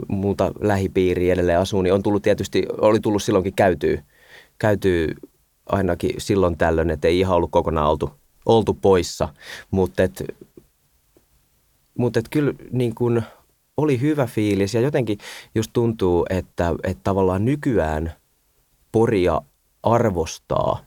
muuta 0.09 0.53
lähipiiriä 0.61 1.33
edelleen 1.33 1.59
asuu, 1.59 1.83
niin 1.83 1.95
on 1.95 2.03
tullut 2.03 2.23
tietysti, 2.23 2.67
oli 2.81 3.01
tullut 3.01 3.23
silloinkin 3.23 3.55
käytyy, 3.55 4.03
käytyy 4.59 5.15
ainakin 5.67 6.11
silloin 6.19 6.59
tällöin, 6.59 6.91
että 6.91 7.09
ei 7.09 7.19
ihan 7.19 7.37
ollut 7.37 7.51
kokonaan 7.51 7.91
oltu, 7.91 8.11
oltu 8.47 8.75
poissa. 8.75 9.29
Mutta 9.71 10.03
et, 10.03 10.25
mut 11.99 12.17
et 12.17 12.29
kyllä 12.29 12.53
niin 12.71 12.95
kun 12.95 13.23
oli 13.77 14.01
hyvä 14.01 14.27
fiilis 14.27 14.75
ja 14.75 14.81
jotenkin 14.81 15.19
just 15.55 15.71
tuntuu, 15.73 16.27
että, 16.31 16.75
että 16.83 17.01
tavallaan 17.05 17.45
nykyään 17.45 18.13
Poria 18.93 19.41
arvostaa 19.83 20.85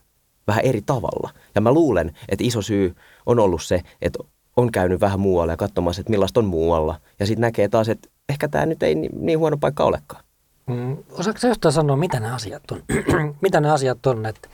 vähän 0.47 0.65
eri 0.65 0.81
tavalla. 0.81 1.29
Ja 1.55 1.61
mä 1.61 1.71
luulen, 1.71 2.11
että 2.29 2.43
iso 2.43 2.61
syy 2.61 2.95
on 3.25 3.39
ollut 3.39 3.63
se, 3.63 3.81
että 4.01 4.19
on 4.57 4.71
käynyt 4.71 5.01
vähän 5.01 5.19
muualla 5.19 5.53
ja 5.53 5.57
katsomassa, 5.57 5.99
että 5.99 6.11
millaista 6.11 6.39
on 6.39 6.45
muualla. 6.45 6.99
Ja 7.19 7.25
sitten 7.25 7.41
näkee 7.41 7.67
taas, 7.67 7.89
että 7.89 8.09
ehkä 8.29 8.47
tämä 8.47 8.65
nyt 8.65 8.83
ei 8.83 8.95
niin 8.95 9.39
huono 9.39 9.57
paikka 9.57 9.83
olekaan. 9.83 10.23
Mm, 10.67 10.97
osaatko 11.11 11.39
sä 11.39 11.47
yhtään 11.47 11.73
sanoa, 11.73 11.97
mitä 11.97 12.19
ne 12.19 12.31
asiat 12.31 12.71
on? 12.71 12.83
mitä 13.41 13.61
ne 13.61 13.69
asiat 13.69 14.05
on, 14.05 14.25
että, 14.25 14.49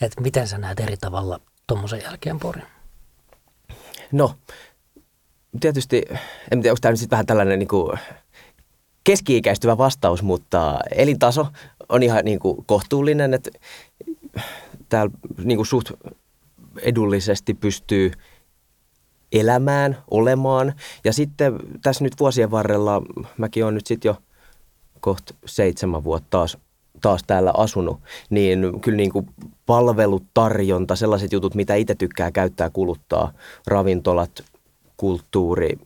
että 0.00 0.20
miten 0.20 0.48
sä 0.48 0.58
näet 0.58 0.80
eri 0.80 0.96
tavalla 0.96 1.40
tuommoisen 1.66 2.02
jälkeen 2.02 2.38
Porin? 2.38 2.66
No, 4.12 4.34
tietysti, 5.60 6.02
en 6.50 6.62
tiedä, 6.62 6.72
onko 6.72 6.78
tämä 6.80 6.92
nyt 6.92 7.00
sitten 7.00 7.16
vähän 7.16 7.26
tällainen 7.26 7.58
niin 7.58 7.68
kuin 7.68 7.98
keski-ikäistyvä 9.04 9.78
vastaus, 9.78 10.22
mutta 10.22 10.78
elintaso 10.96 11.46
on 11.88 12.02
ihan 12.02 12.24
niin 12.24 12.38
kuin 12.38 12.64
kohtuullinen, 12.66 13.34
että 13.34 13.50
täällä 14.88 15.12
niin 15.44 15.58
kuin 15.58 15.66
suht 15.66 15.90
edullisesti 16.82 17.54
pystyy 17.54 18.12
elämään, 19.32 19.98
olemaan. 20.10 20.72
Ja 21.04 21.12
sitten 21.12 21.58
tässä 21.82 22.04
nyt 22.04 22.20
vuosien 22.20 22.50
varrella, 22.50 23.02
mäkin 23.38 23.64
olen 23.64 23.74
nyt 23.74 23.86
sitten 23.86 24.08
jo 24.08 24.16
kohta 25.00 25.34
seitsemän 25.46 26.04
vuotta 26.04 26.26
taas, 26.30 26.58
taas 27.00 27.22
täällä 27.26 27.52
asunut, 27.56 28.00
niin 28.30 28.80
kyllä 28.80 28.96
niin 28.96 29.12
kuin 29.12 29.26
palvelutarjonta, 29.66 30.96
sellaiset 30.96 31.32
jutut, 31.32 31.54
mitä 31.54 31.74
itse 31.74 31.94
tykkää 31.94 32.32
käyttää, 32.32 32.70
kuluttaa, 32.70 33.32
ravintolat, 33.66 34.44
kulttuuri, 34.96 35.78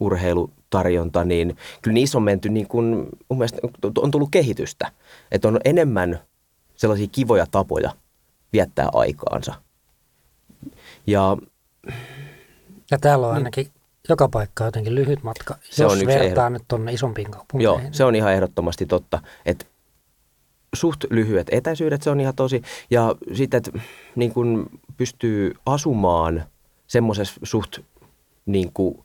urheilutarjonta, 0.00 1.24
niin 1.24 1.56
kyllä 1.82 1.94
niissä 1.94 2.18
on 2.18 2.24
menty 2.24 2.48
niin 2.48 2.68
kuin, 2.68 2.84
mun 3.28 3.38
mielestä 3.38 3.58
on 3.98 4.10
tullut 4.10 4.28
kehitystä. 4.30 4.92
Että 5.30 5.48
on 5.48 5.60
enemmän 5.64 6.20
sellaisia 6.76 7.06
kivoja 7.12 7.46
tapoja 7.50 7.90
viettää 8.52 8.88
aikaansa. 8.92 9.54
Ja, 11.06 11.36
ja 12.90 12.98
täällä 12.98 13.26
on 13.26 13.32
niin. 13.32 13.38
ainakin 13.38 13.64
niin, 13.64 13.72
joka 14.08 14.28
paikka 14.28 14.64
jotenkin 14.64 14.94
lyhyt 14.94 15.22
matka, 15.22 15.56
se 15.70 15.82
jos 15.82 15.92
on 15.92 16.06
vertaa 16.06 16.50
nyt 16.50 16.62
tuonne 16.68 16.92
isompiin 16.92 17.30
kaupunkeihin. 17.30 17.82
Joo, 17.82 17.92
se 17.92 18.04
on 18.04 18.14
ihan 18.14 18.32
ehdottomasti 18.32 18.86
totta, 18.86 19.20
että 19.46 19.64
suht 20.74 21.04
lyhyet 21.10 21.46
etäisyydet, 21.50 22.02
se 22.02 22.10
on 22.10 22.20
ihan 22.20 22.34
tosi. 22.34 22.62
Ja 22.90 23.14
sitten, 23.34 23.58
että 23.58 23.70
niin 24.16 24.32
kun 24.32 24.70
pystyy 24.96 25.54
asumaan 25.66 26.44
semmoisessa 26.86 27.40
suht 27.42 27.78
niin 28.46 28.72
kuin, 28.74 29.04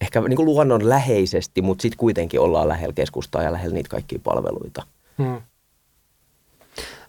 ehkä 0.00 0.20
niin 0.20 0.36
kuin 0.36 0.46
luonnonläheisesti, 0.46 1.62
mutta 1.62 1.82
sitten 1.82 1.98
kuitenkin 1.98 2.40
ollaan 2.40 2.68
lähellä 2.68 2.92
keskustaa 2.92 3.42
ja 3.42 3.52
lähellä 3.52 3.74
niitä 3.74 3.88
kaikkia 3.88 4.18
palveluita. 4.24 4.82
Hmm. 5.18 5.42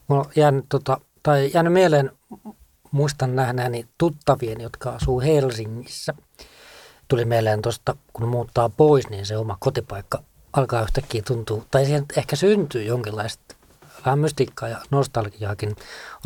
Mulla 0.08 0.22
on 0.22 0.32
jäänyt, 0.36 0.66
tota, 0.70 1.02
tai 1.24 1.52
jäänyt 1.54 1.74
mieleen, 1.74 2.12
muistan 2.92 3.36
nähneeni 3.36 3.88
tuttavien, 3.98 4.62
jotka 4.62 4.90
asuu 4.90 5.22
Helsingissä. 5.22 6.14
Tuli 7.08 7.26
mieleen 7.26 7.62
tuosta, 7.62 7.96
kun 8.14 8.28
muuttaa 8.28 8.70
pois, 8.70 9.10
niin 9.10 9.26
se 9.26 9.38
oma 9.38 9.58
kotipaikka 9.60 10.24
alkaa 10.54 10.82
yhtäkkiä 10.82 11.22
tuntua, 11.28 11.66
tai 11.72 11.86
siihen 11.86 12.06
ehkä 12.18 12.36
syntyy 12.36 12.84
jonkinlaista 12.84 13.56
vähän 14.06 14.20
mystiikkaa 14.20 14.70
ja 14.70 14.78
nostalgiaakin. 14.92 15.76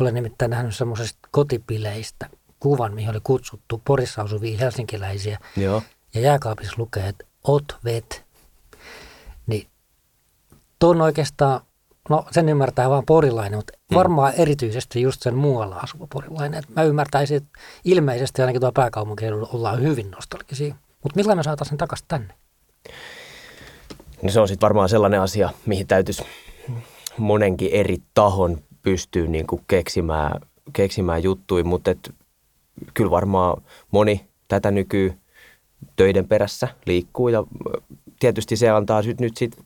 Olen 0.00 0.14
nimittäin 0.14 0.50
nähnyt 0.50 0.76
semmoisesta 0.76 1.28
kotipileistä 1.30 2.30
kuvan, 2.60 2.94
mihin 2.94 3.10
oli 3.10 3.20
kutsuttu 3.22 3.82
Porissa 3.84 4.22
asuvia 4.22 4.58
helsinkiläisiä. 4.58 5.38
Joo. 5.56 5.82
Ja 6.14 6.20
jääkaapissa 6.20 6.74
lukee, 6.78 7.08
että 7.08 7.24
ot 7.44 7.76
vet. 7.84 8.24
Niin 9.46 9.68
tuon 10.78 11.00
oikeastaan, 11.00 11.60
no 12.08 12.24
sen 12.30 12.48
ymmärtää 12.48 12.90
vaan 12.90 13.06
porilainen, 13.06 13.58
mutta 13.58 13.72
mm. 13.90 13.94
varmaan 13.94 14.32
erityisesti 14.34 15.02
just 15.02 15.22
sen 15.22 15.34
muualla 15.34 15.76
asuva 15.76 16.06
porilainen. 16.12 16.58
Et 16.58 16.74
mä 16.76 16.82
ymmärtäisin, 16.82 17.36
että 17.36 17.58
ilmeisesti 17.84 18.42
ainakin 18.42 18.60
tuo 18.60 18.72
pääkaupunkiseudulla 18.72 19.48
ollaan 19.52 19.82
hyvin 19.82 20.10
nostalgisia. 20.10 20.74
Mutta 21.02 21.16
millä 21.16 21.34
me 21.34 21.42
saataisiin 21.42 21.70
sen 21.70 21.78
takaisin 21.78 22.06
tänne? 22.08 22.34
No 24.22 24.30
se 24.30 24.40
on 24.40 24.48
sitten 24.48 24.66
varmaan 24.66 24.88
sellainen 24.88 25.20
asia, 25.20 25.50
mihin 25.66 25.86
täytyisi 25.86 26.24
monenkin 27.18 27.70
eri 27.72 27.98
tahon 28.14 28.58
pystyy 28.82 29.28
niin 29.28 29.46
kuin 29.46 29.62
keksimään, 29.68 30.40
keksimään 30.72 31.22
juttuja, 31.22 31.64
mutta 31.64 31.90
et 31.90 32.14
kyllä 32.94 33.10
varmaan 33.10 33.62
moni 33.90 34.28
tätä 34.48 34.70
nyky 34.70 35.14
töiden 35.96 36.28
perässä 36.28 36.68
liikkuu 36.86 37.28
ja 37.28 37.44
tietysti 38.20 38.56
se 38.56 38.70
antaa 38.70 39.02
nyt, 39.02 39.20
nyt 39.20 39.36
sit 39.36 39.63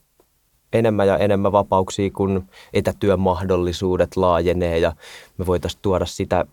enemmän 0.73 1.07
ja 1.07 1.17
enemmän 1.17 1.51
vapauksia, 1.51 2.11
kun 2.11 2.45
etätyömahdollisuudet 2.73 4.15
laajenee 4.17 4.79
ja 4.79 4.93
me 5.37 5.45
voitaisiin 5.45 5.81
tuoda 5.81 6.05
sitä 6.05 6.45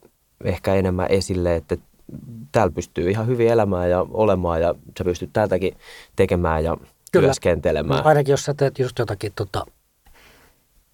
ehkä 0.45 0.75
enemmän 0.75 1.07
esille, 1.11 1.57
että 1.57 1.77
täällä 2.53 2.73
pystyy 2.73 3.11
ihan 3.11 3.27
hyvin 3.27 3.49
elämään 3.49 3.91
ja 3.91 4.07
olemaan 4.11 4.61
ja 4.61 4.75
sä 4.99 5.05
pystyt 5.05 5.31
täältäkin 5.33 5.77
tekemään 6.17 6.65
ja 6.65 6.77
Kyllä. 7.13 7.27
työskentelemään. 7.27 8.03
No, 8.03 8.09
ainakin 8.09 8.33
jos 8.33 8.45
sä 8.45 8.55
teet 8.55 8.79
just 8.79 8.99
jotakin 8.99 9.33
tota, 9.37 9.67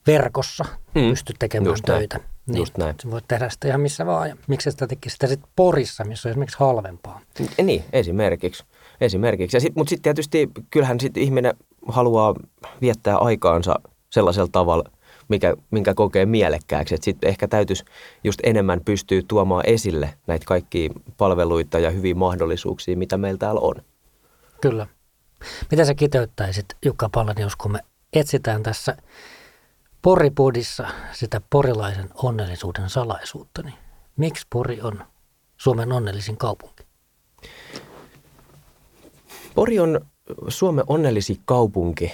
verkossa, 0.07 0.65
hmm. 0.95 1.09
pystyt 1.11 1.37
tekemään 1.39 1.71
just 1.71 1.85
töitä. 1.85 2.19
Näin. 2.19 2.33
Niin, 2.47 2.59
Just 2.59 2.79
näin. 2.79 2.95
voit 3.11 3.25
tehdä 3.29 3.49
sitä 3.49 3.69
ihan 3.69 3.81
missä 3.81 4.07
vaan. 4.07 4.29
Ja 4.29 4.37
miksi 4.47 4.71
sitä 4.71 4.87
tekisi 4.87 5.13
sitä 5.13 5.27
sitten 5.27 5.51
Porissa, 5.57 6.05
missä 6.05 6.29
on 6.29 6.31
esimerkiksi 6.31 6.59
halvempaa? 6.61 7.21
Niin, 7.63 7.85
esimerkiksi. 7.93 8.65
esimerkiksi. 9.01 9.61
Sit, 9.61 9.77
mutta 9.77 9.91
sitten 9.91 10.03
tietysti 10.03 10.49
kyllähän 10.71 11.01
sit 11.01 11.17
ihminen 11.17 11.55
haluaa 11.89 12.35
viettää 12.81 13.17
aikaansa 13.17 13.75
sellaisella 14.11 14.49
tavalla, 14.53 14.85
mikä, 15.29 15.57
minkä 15.71 15.95
kokee 15.95 16.27
mielekkääksi. 16.27 16.97
Sitten 17.01 17.29
ehkä 17.29 17.49
täytyisi 17.49 17.85
just 18.25 18.41
enemmän 18.43 18.81
pystyä 18.85 19.23
tuomaan 19.29 19.65
esille 19.67 20.15
näitä 20.27 20.45
kaikkia 20.47 20.91
palveluita 21.17 21.79
ja 21.79 21.91
hyviä 21.91 22.15
mahdollisuuksia, 22.15 22.97
mitä 22.97 23.19
meillä 23.19 23.39
täällä 23.39 23.61
on. 23.61 23.75
Kyllä. 24.61 24.87
Mitä 25.71 25.85
sä 25.85 25.95
kiteyttäisit, 25.95 26.67
Jukka 26.85 27.09
Pallanius, 27.09 27.57
kun 27.57 27.73
me 27.73 27.79
etsitään 28.13 28.63
tässä– 28.63 28.97
Poripodissa 30.03 30.89
sitä 31.13 31.41
porilaisen 31.51 32.09
onnellisuuden 32.15 32.91
salaisuutta, 32.91 33.63
niin 33.63 33.75
miksi 34.17 34.47
Pori 34.51 34.81
on 34.81 35.05
Suomen 35.57 35.93
onnellisin 35.93 36.37
kaupunki? 36.37 36.85
Pori 39.55 39.79
on 39.79 40.01
Suomen 40.49 40.85
onnellisin 40.87 41.39
kaupunki 41.45 42.13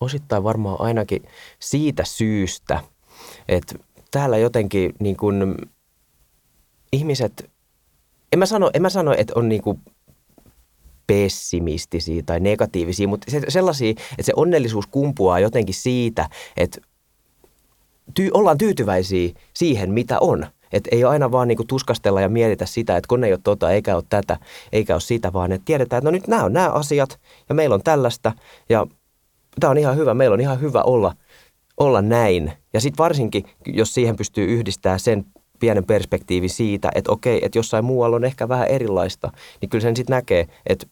osittain 0.00 0.44
varmaan 0.44 0.80
ainakin 0.80 1.22
siitä 1.58 2.04
syystä, 2.04 2.80
että 3.48 3.74
täällä 4.10 4.38
jotenkin 4.38 4.94
niin 5.00 5.16
kuin 5.16 5.54
ihmiset, 6.92 7.50
en 8.32 8.38
mä 8.38 8.46
sano, 8.46 8.70
en 8.74 8.82
mä 8.82 8.90
sano 8.90 9.14
että 9.18 9.32
on 9.36 9.48
niin 9.48 9.62
kuin 9.62 9.80
pessimistisiä 11.06 12.22
tai 12.26 12.40
negatiivisia, 12.40 13.08
mutta 13.08 13.30
sellaisia, 13.48 13.90
että 13.90 14.22
se 14.22 14.32
onnellisuus 14.36 14.86
kumpuaa 14.86 15.40
jotenkin 15.40 15.74
siitä, 15.74 16.28
että 16.56 16.80
ty- 18.20 18.30
ollaan 18.34 18.58
tyytyväisiä 18.58 19.30
siihen, 19.54 19.92
mitä 19.92 20.18
on. 20.20 20.46
Että 20.74 20.88
ei 20.92 21.04
aina 21.04 21.32
vaan 21.32 21.48
niinku 21.48 21.64
tuskastella 21.64 22.20
ja 22.20 22.28
mietitä 22.28 22.66
sitä, 22.66 22.96
että 22.96 23.08
kun 23.08 23.24
ei 23.24 23.32
ole 23.32 23.40
tota, 23.44 23.70
eikä 23.70 23.96
ole 23.96 24.04
tätä, 24.08 24.36
eikä 24.72 24.94
ole 24.94 25.00
sitä, 25.00 25.32
vaan 25.32 25.52
että 25.52 25.64
tiedetään, 25.64 25.98
että 25.98 26.10
no 26.10 26.10
nyt 26.10 26.28
nämä 26.28 26.44
on 26.44 26.52
nämä 26.52 26.68
asiat 26.68 27.20
ja 27.48 27.54
meillä 27.54 27.74
on 27.74 27.82
tällaista 27.82 28.32
ja 28.68 28.86
tämä 29.60 29.70
on 29.70 29.78
ihan 29.78 29.96
hyvä, 29.96 30.14
meillä 30.14 30.34
on 30.34 30.40
ihan 30.40 30.60
hyvä 30.60 30.82
olla, 30.82 31.14
olla 31.76 32.02
näin. 32.02 32.52
Ja 32.72 32.80
sitten 32.80 32.98
varsinkin, 33.02 33.44
jos 33.66 33.94
siihen 33.94 34.16
pystyy 34.16 34.44
yhdistämään 34.44 35.00
sen 35.00 35.24
pienen 35.60 35.84
perspektiivi 35.84 36.48
siitä, 36.48 36.90
että 36.94 37.12
okei, 37.12 37.44
että 37.44 37.58
jossain 37.58 37.84
muualla 37.84 38.16
on 38.16 38.24
ehkä 38.24 38.48
vähän 38.48 38.68
erilaista, 38.68 39.32
niin 39.60 39.68
kyllä 39.68 39.82
sen 39.82 39.96
sitten 39.96 40.14
näkee, 40.14 40.48
että 40.66 40.86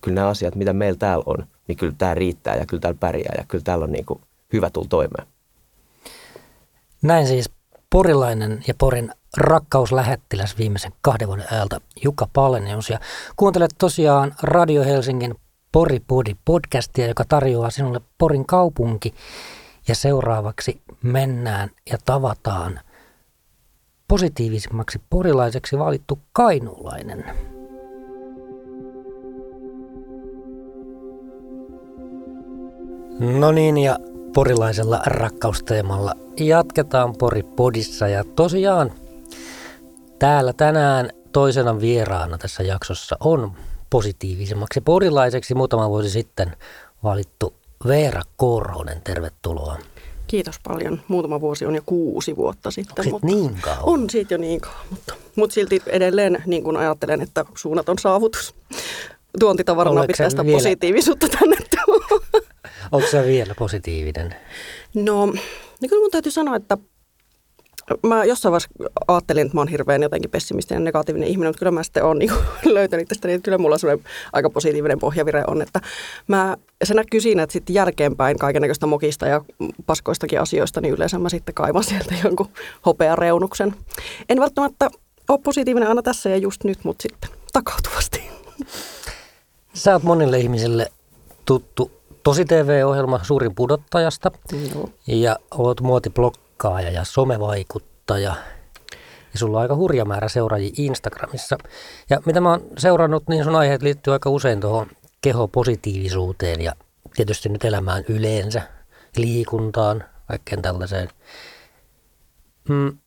kyllä 0.00 0.14
nämä 0.14 0.28
asiat, 0.28 0.54
mitä 0.54 0.72
meillä 0.72 0.98
täällä 0.98 1.24
on, 1.26 1.46
niin 1.68 1.76
kyllä 1.76 1.94
tämä 1.98 2.14
riittää 2.14 2.56
ja 2.56 2.66
kyllä 2.66 2.80
täällä 2.80 2.98
pärjää 3.00 3.34
ja 3.38 3.44
kyllä 3.48 3.64
täällä 3.64 3.84
on 3.84 3.92
niin 3.92 4.06
hyvä 4.52 4.70
tulla 4.70 4.88
toimeen. 4.88 5.26
Näin 7.02 7.26
siis 7.26 7.50
porilainen 7.90 8.64
ja 8.68 8.74
Porin 8.78 9.12
rakkauslähettiläs 9.36 10.58
viimeisen 10.58 10.92
kahden 11.00 11.28
vuoden 11.28 11.52
ajalta 11.52 11.80
Jukka 12.04 12.28
Palenius. 12.32 12.90
Ja 12.90 13.00
kuuntelet 13.36 13.70
tosiaan 13.78 14.34
Radio 14.42 14.84
Helsingin 14.84 15.34
Pori-Podi 15.72 16.36
podcastia, 16.44 17.06
joka 17.06 17.24
tarjoaa 17.28 17.70
sinulle 17.70 18.00
Porin 18.18 18.46
kaupunki. 18.46 19.14
Ja 19.88 19.94
seuraavaksi 19.94 20.82
mennään 21.02 21.70
ja 21.90 21.98
tavataan 22.04 22.80
positiivisimmaksi 24.08 25.00
porilaiseksi 25.10 25.78
valittu 25.78 26.18
kainuulainen. 26.32 27.24
No 33.20 33.52
niin, 33.52 33.78
ja 33.78 33.98
porilaisella 34.34 35.00
rakkausteemalla 35.06 36.14
jatketaan 36.36 37.14
Pori-podissa. 37.16 38.08
Ja 38.08 38.24
tosiaan 38.36 38.92
täällä 40.18 40.52
tänään 40.52 41.10
toisena 41.32 41.80
vieraana 41.80 42.38
tässä 42.38 42.62
jaksossa 42.62 43.16
on 43.20 43.52
positiivisemmaksi 43.90 44.80
porilaiseksi 44.80 45.54
muutama 45.54 45.88
vuosi 45.88 46.10
sitten 46.10 46.56
valittu 47.02 47.54
Veera 47.86 48.22
Korhonen. 48.36 49.00
Tervetuloa. 49.04 49.78
Kiitos 50.26 50.56
paljon. 50.62 51.00
Muutama 51.08 51.40
vuosi 51.40 51.66
on 51.66 51.74
jo 51.74 51.82
kuusi 51.86 52.36
vuotta 52.36 52.70
sitten. 52.70 53.04
Onko 53.06 53.10
mutta 53.10 53.26
niin 53.26 53.58
kauan? 53.60 53.80
On 53.82 54.10
siitä 54.10 54.34
jo 54.34 54.38
niin 54.38 54.60
kauan, 54.60 54.86
mutta, 54.90 55.14
mutta 55.36 55.54
silti 55.54 55.82
edelleen 55.86 56.42
niin 56.46 56.64
kuin 56.64 56.76
ajattelen, 56.76 57.20
että 57.20 57.44
suunnaton 57.54 57.98
saavutus. 57.98 58.54
Tuontitavarana 59.40 60.04
pitää 60.06 60.28
vielä... 60.44 60.56
positiivisuutta 60.56 61.26
tänne 61.28 61.56
Onko 62.92 63.08
se 63.08 63.26
vielä 63.26 63.54
positiivinen? 63.58 64.34
No, 64.94 65.26
niin 65.80 65.88
kyllä 65.88 66.02
mun 66.02 66.10
täytyy 66.10 66.32
sanoa, 66.32 66.56
että 66.56 66.78
mä 68.02 68.24
jossain 68.24 68.50
vaiheessa 68.50 68.70
ajattelin, 69.08 69.46
että 69.46 69.56
mä 69.56 69.60
oon 69.60 69.68
hirveän 69.68 70.02
jotenkin 70.02 70.30
pessimistinen 70.30 70.80
ja 70.80 70.84
negatiivinen 70.84 71.28
ihminen, 71.28 71.48
mutta 71.48 71.58
kyllä 71.58 71.72
mä 71.72 71.82
sitten 71.82 72.04
oon 72.04 72.18
niin 72.18 72.30
löytänyt 72.64 73.08
tästä, 73.08 73.28
niin 73.28 73.42
kyllä 73.42 73.58
mulla 73.58 73.78
sellainen 73.78 74.06
aika 74.32 74.50
positiivinen 74.50 74.98
pohjavire 74.98 75.44
on, 75.46 75.62
että 75.62 75.80
mä, 76.26 76.56
se 76.84 76.94
näkyy 76.94 77.20
siinä, 77.20 77.42
että 77.42 77.52
sitten 77.52 77.74
jälkeenpäin 77.74 78.38
kaikenlaista 78.38 78.86
mokista 78.86 79.26
ja 79.26 79.44
paskoistakin 79.86 80.40
asioista, 80.40 80.80
niin 80.80 80.94
yleensä 80.94 81.18
mä 81.18 81.28
sitten 81.28 81.54
kaivan 81.54 81.84
sieltä 81.84 82.14
jonkun 82.24 82.48
hopeareunuksen. 82.86 83.74
En 84.28 84.40
välttämättä 84.40 84.90
ole 85.28 85.38
positiivinen 85.44 85.88
aina 85.88 86.02
tässä 86.02 86.30
ja 86.30 86.36
just 86.36 86.64
nyt, 86.64 86.78
mutta 86.84 87.02
sitten 87.02 87.30
takautuvasti. 87.52 88.22
Sä 89.74 89.92
oot 89.92 90.02
monille 90.02 90.38
ihmisille 90.38 90.92
tuttu 91.44 91.99
Tosi 92.22 92.44
TV-ohjelma 92.44 93.20
Suurin 93.22 93.54
pudottajasta 93.54 94.30
Joo. 94.74 94.88
ja 95.06 95.36
oot 95.50 95.80
muotiblokkaaja 95.80 96.90
ja 96.90 97.04
somevaikuttaja. 97.04 98.34
Ja 99.32 99.38
sulla 99.38 99.58
on 99.58 99.62
aika 99.62 99.76
hurja 99.76 100.04
määrä 100.04 100.28
seuraajia 100.28 100.70
Instagramissa. 100.76 101.58
Ja 102.10 102.20
mitä 102.26 102.40
mä 102.40 102.50
oon 102.50 102.62
seurannut, 102.78 103.28
niin 103.28 103.44
sun 103.44 103.56
aiheet 103.56 103.82
liittyy 103.82 104.12
aika 104.12 104.30
usein 104.30 104.60
tuohon 104.60 104.86
kehopositiivisuuteen 105.20 106.60
ja 106.60 106.72
tietysti 107.16 107.48
nyt 107.48 107.64
elämään 107.64 108.04
yleensä, 108.08 108.62
liikuntaan, 109.16 110.04
kaikkeen 110.28 110.62
tällaiseen. 110.62 111.08
Mm. 112.68 112.98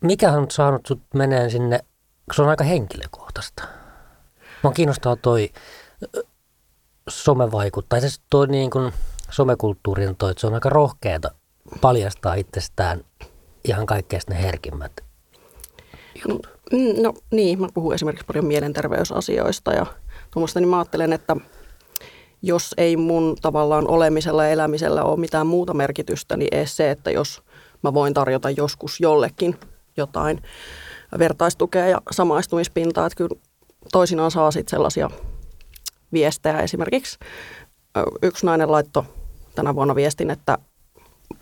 Mikä 0.00 0.32
on 0.32 0.50
saanut 0.50 0.86
sut 0.86 1.02
meneen 1.14 1.50
sinne, 1.50 1.80
se 2.32 2.42
on 2.42 2.48
aika 2.48 2.64
henkilökohtaista? 2.64 3.62
Mä 4.64 4.72
kiinnostaa 4.72 5.16
toi 5.16 5.52
somevaikuttaa. 7.10 8.00
Se 8.00 8.08
toi 8.30 8.46
niin 8.46 8.70
kuin 8.70 8.92
somekulttuurin 9.30 10.16
toi, 10.16 10.30
että 10.30 10.40
se 10.40 10.46
on 10.46 10.54
aika 10.54 10.68
rohkeata 10.68 11.30
paljastaa 11.80 12.34
itsestään 12.34 13.04
ihan 13.64 13.86
kaikkein 13.86 14.22
ne 14.28 14.42
herkimmät. 14.42 14.92
No, 16.28 16.38
no 17.02 17.14
niin, 17.30 17.60
mä 17.60 17.68
puhun 17.74 17.94
esimerkiksi 17.94 18.26
paljon 18.26 18.44
mielenterveysasioista 18.44 19.72
ja 19.72 19.86
tuommoista, 20.30 20.60
niin 20.60 20.68
mä 20.68 20.78
ajattelen, 20.78 21.12
että 21.12 21.36
jos 22.42 22.74
ei 22.76 22.96
mun 22.96 23.36
tavallaan 23.42 23.88
olemisella 23.88 24.44
ja 24.44 24.50
elämisellä 24.50 25.04
ole 25.04 25.20
mitään 25.20 25.46
muuta 25.46 25.74
merkitystä, 25.74 26.36
niin 26.36 26.54
edes 26.54 26.76
se, 26.76 26.90
että 26.90 27.10
jos 27.10 27.42
mä 27.82 27.94
voin 27.94 28.14
tarjota 28.14 28.50
joskus 28.50 29.00
jollekin 29.00 29.56
jotain 29.96 30.42
vertaistukea 31.18 31.88
ja 31.88 32.00
samaistumispintaa, 32.10 33.06
että 33.06 33.16
kyllä 33.16 33.36
toisinaan 33.92 34.30
saa 34.30 34.50
sitten 34.50 34.70
sellaisia 34.70 35.10
viestejä. 36.12 36.60
Esimerkiksi 36.60 37.18
yksi 38.22 38.46
nainen 38.46 38.72
laittoi 38.72 39.04
tänä 39.54 39.74
vuonna 39.74 39.94
viestin, 39.94 40.30
että 40.30 40.58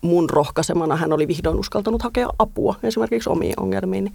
mun 0.03 0.31
rohkaisemana 0.31 0.97
hän 0.97 1.13
oli 1.13 1.29
vihdoin 1.29 1.59
uskaltanut 1.59 2.03
hakea 2.03 2.29
apua 2.39 2.75
esimerkiksi 2.83 3.31
omiin 3.31 3.61
ongelmiin. 3.61 4.05
Niin 4.05 4.15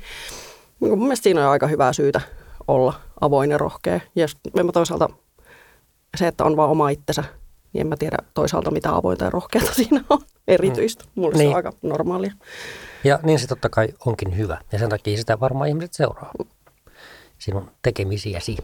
mun 0.79 0.99
mielestä 0.99 1.23
siinä 1.23 1.45
on 1.45 1.51
aika 1.51 1.67
hyvää 1.67 1.93
syytä 1.93 2.21
olla 2.67 2.93
avoin 3.21 3.51
ja 3.51 3.57
rohkea. 3.57 3.99
Ja 4.15 4.27
mä 4.63 4.71
toisaalta 4.71 5.09
se, 6.17 6.27
että 6.27 6.43
on 6.43 6.57
vaan 6.57 6.69
oma 6.69 6.89
itsensä, 6.89 7.23
niin 7.73 7.81
en 7.81 7.87
mä 7.87 7.97
tiedä 7.97 8.17
toisaalta 8.33 8.71
mitä 8.71 8.95
avointa 8.95 9.23
ja 9.25 9.29
rohkeata 9.29 9.73
siinä 9.83 10.03
on 10.09 10.19
erityistä. 10.47 11.05
Mulla 11.15 11.29
niin. 11.29 11.37
se 11.37 11.43
on 11.43 11.47
niin. 11.47 11.55
aika 11.55 11.73
normaalia. 11.81 12.33
Ja 13.03 13.19
niin 13.23 13.39
se 13.39 13.47
totta 13.47 13.69
kai 13.69 13.87
onkin 14.05 14.37
hyvä. 14.37 14.57
Ja 14.71 14.79
sen 14.79 14.89
takia 14.89 15.17
sitä 15.17 15.39
varmaan 15.39 15.69
ihmiset 15.69 15.93
seuraa 15.93 16.31
sinun 17.39 17.71
tekemisiäsi. 17.81 18.57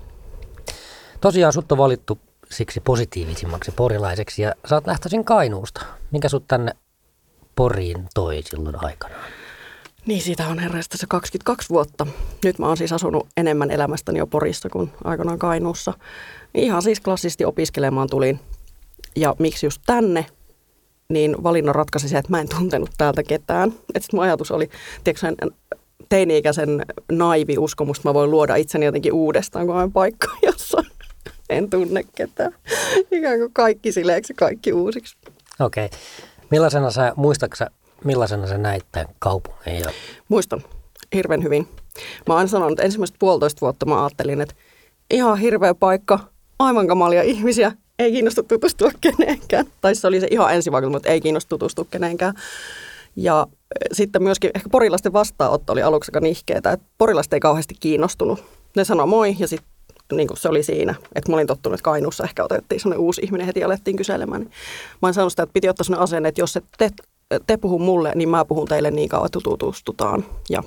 Tosiaan 1.21 1.53
sut 1.53 1.71
on 1.71 1.77
valittu 1.77 2.19
siksi 2.51 2.79
positiivisimmaksi 2.79 3.71
porilaiseksi 3.71 4.41
ja 4.41 4.55
sä 4.69 4.75
oot 4.75 4.87
lähtöisin 4.87 5.25
Kainuusta. 5.25 5.85
Minkä 6.11 6.29
sut 6.29 6.47
tänne 6.47 6.71
Poriin 7.55 8.07
toi 8.13 8.41
silloin 8.45 8.85
aikanaan? 8.85 9.21
Niin, 10.05 10.21
siitä 10.21 10.47
on 10.47 10.59
herrasta 10.59 10.97
se 10.97 11.07
22 11.09 11.69
vuotta. 11.69 12.07
Nyt 12.43 12.59
mä 12.59 12.67
oon 12.67 12.77
siis 12.77 12.93
asunut 12.93 13.27
enemmän 13.37 13.71
elämästäni 13.71 14.19
jo 14.19 14.27
Porissa 14.27 14.69
kuin 14.69 14.91
aikanaan 15.03 15.39
Kainuussa. 15.39 15.93
Ihan 16.53 16.81
siis 16.81 16.99
klassisesti 16.99 17.45
opiskelemaan 17.45 18.09
tulin. 18.09 18.39
Ja 19.15 19.35
miksi 19.39 19.65
just 19.65 19.81
tänne? 19.85 20.25
Niin 21.09 21.43
valinnon 21.43 21.75
ratkaisi 21.75 22.09
se, 22.09 22.17
että 22.17 22.31
mä 22.31 22.41
en 22.41 22.49
tuntenut 22.49 22.89
täältä 22.97 23.23
ketään. 23.23 23.73
Että 23.95 24.09
mun 24.13 24.23
ajatus 24.23 24.51
oli, 24.51 24.69
tiedätkö, 25.03 25.19
sen 25.19 25.35
teini-ikäisen 26.09 26.85
naivi 27.11 27.57
uskomus, 27.57 27.97
että 27.97 28.09
mä 28.09 28.13
voin 28.13 28.31
luoda 28.31 28.55
itseni 28.55 28.85
jotenkin 28.85 29.13
uudestaan, 29.13 29.65
kun 29.65 29.75
olen 29.75 29.91
paikka 29.91 30.27
jossain 30.47 30.88
en 31.49 31.69
tunne 31.69 32.03
ketään. 32.15 32.55
Ikään 33.11 33.39
kuin 33.39 33.53
kaikki 33.53 33.91
sileeksi, 33.91 34.33
kaikki 34.33 34.73
uusiksi. 34.73 35.17
Okei. 35.59 35.85
Okay. 35.85 35.99
Millaisena 36.51 36.91
sä, 36.91 37.13
muistatko 37.15 37.55
millaisena 38.03 38.47
sä 38.47 38.57
näit 38.57 38.85
tämän 38.91 39.07
kaupungin? 39.19 39.79
Ja... 39.79 39.91
Muistan 40.29 40.63
hirveän 41.13 41.43
hyvin. 41.43 41.67
Mä 42.27 42.33
oon 42.33 42.49
sanonut, 42.49 42.71
että 42.71 42.83
ensimmäistä 42.83 43.17
puolitoista 43.19 43.61
vuotta 43.61 43.85
mä 43.85 44.03
ajattelin, 44.03 44.41
että 44.41 44.55
ihan 45.11 45.37
hirveä 45.37 45.73
paikka, 45.73 46.19
aivan 46.59 46.87
kamalia 46.87 47.21
ihmisiä, 47.21 47.71
ei 47.99 48.11
kiinnosta 48.11 48.43
tutustua 48.43 48.91
kenenkään. 49.01 49.65
Tai 49.81 49.95
se 49.95 50.07
oli 50.07 50.19
se 50.19 50.27
ihan 50.31 50.55
ensivaikutelma, 50.55 50.97
että 50.97 51.09
ei 51.09 51.21
kiinnosta 51.21 51.49
tutustua 51.49 51.85
kenenkään. 51.91 52.33
Ja 53.15 53.47
eh, 53.49 53.87
sitten 53.91 54.23
myöskin 54.23 54.51
ehkä 54.55 54.69
porilaisten 54.69 55.13
vastaanotto 55.13 55.73
oli 55.73 55.81
aluksi 55.81 56.11
aika 56.11 56.19
nihkeetä, 56.19 56.71
että 56.71 56.85
porilaiset 56.97 57.33
ei 57.33 57.39
kauheasti 57.39 57.75
kiinnostunut. 57.79 58.43
Ne 58.75 58.83
sanoi 58.83 59.07
moi 59.07 59.35
ja 59.39 59.47
sitten 59.47 59.78
niin 60.15 60.27
kuin 60.27 60.37
se 60.37 60.49
oli 60.49 60.63
siinä. 60.63 60.95
Että 61.15 61.31
mä 61.31 61.35
olin 61.35 61.47
tottunut, 61.47 61.73
että 61.73 61.83
Kainuussa 61.83 62.23
ehkä 62.23 62.43
otettiin 62.43 62.81
sellainen 62.81 63.05
uusi 63.05 63.21
ihminen 63.21 63.47
heti 63.47 63.63
alettiin 63.63 63.97
kyselemään. 63.97 64.41
Niin 64.41 64.51
mä 65.01 65.07
oon 65.07 65.13
sanonut 65.13 65.33
sitä, 65.33 65.43
että 65.43 65.53
piti 65.53 65.69
ottaa 65.69 65.83
sellainen 65.83 66.03
asenne, 66.03 66.29
että 66.29 66.41
jos 66.41 66.59
te, 66.77 66.89
te 67.47 67.57
puhu 67.57 67.79
mulle, 67.79 68.11
niin 68.15 68.29
mä 68.29 68.45
puhun 68.45 68.67
teille 68.67 68.91
niin 68.91 69.09
kauan, 69.09 69.25
että 69.25 69.39
tutustutaan. 69.43 70.25
Ja 70.49 70.63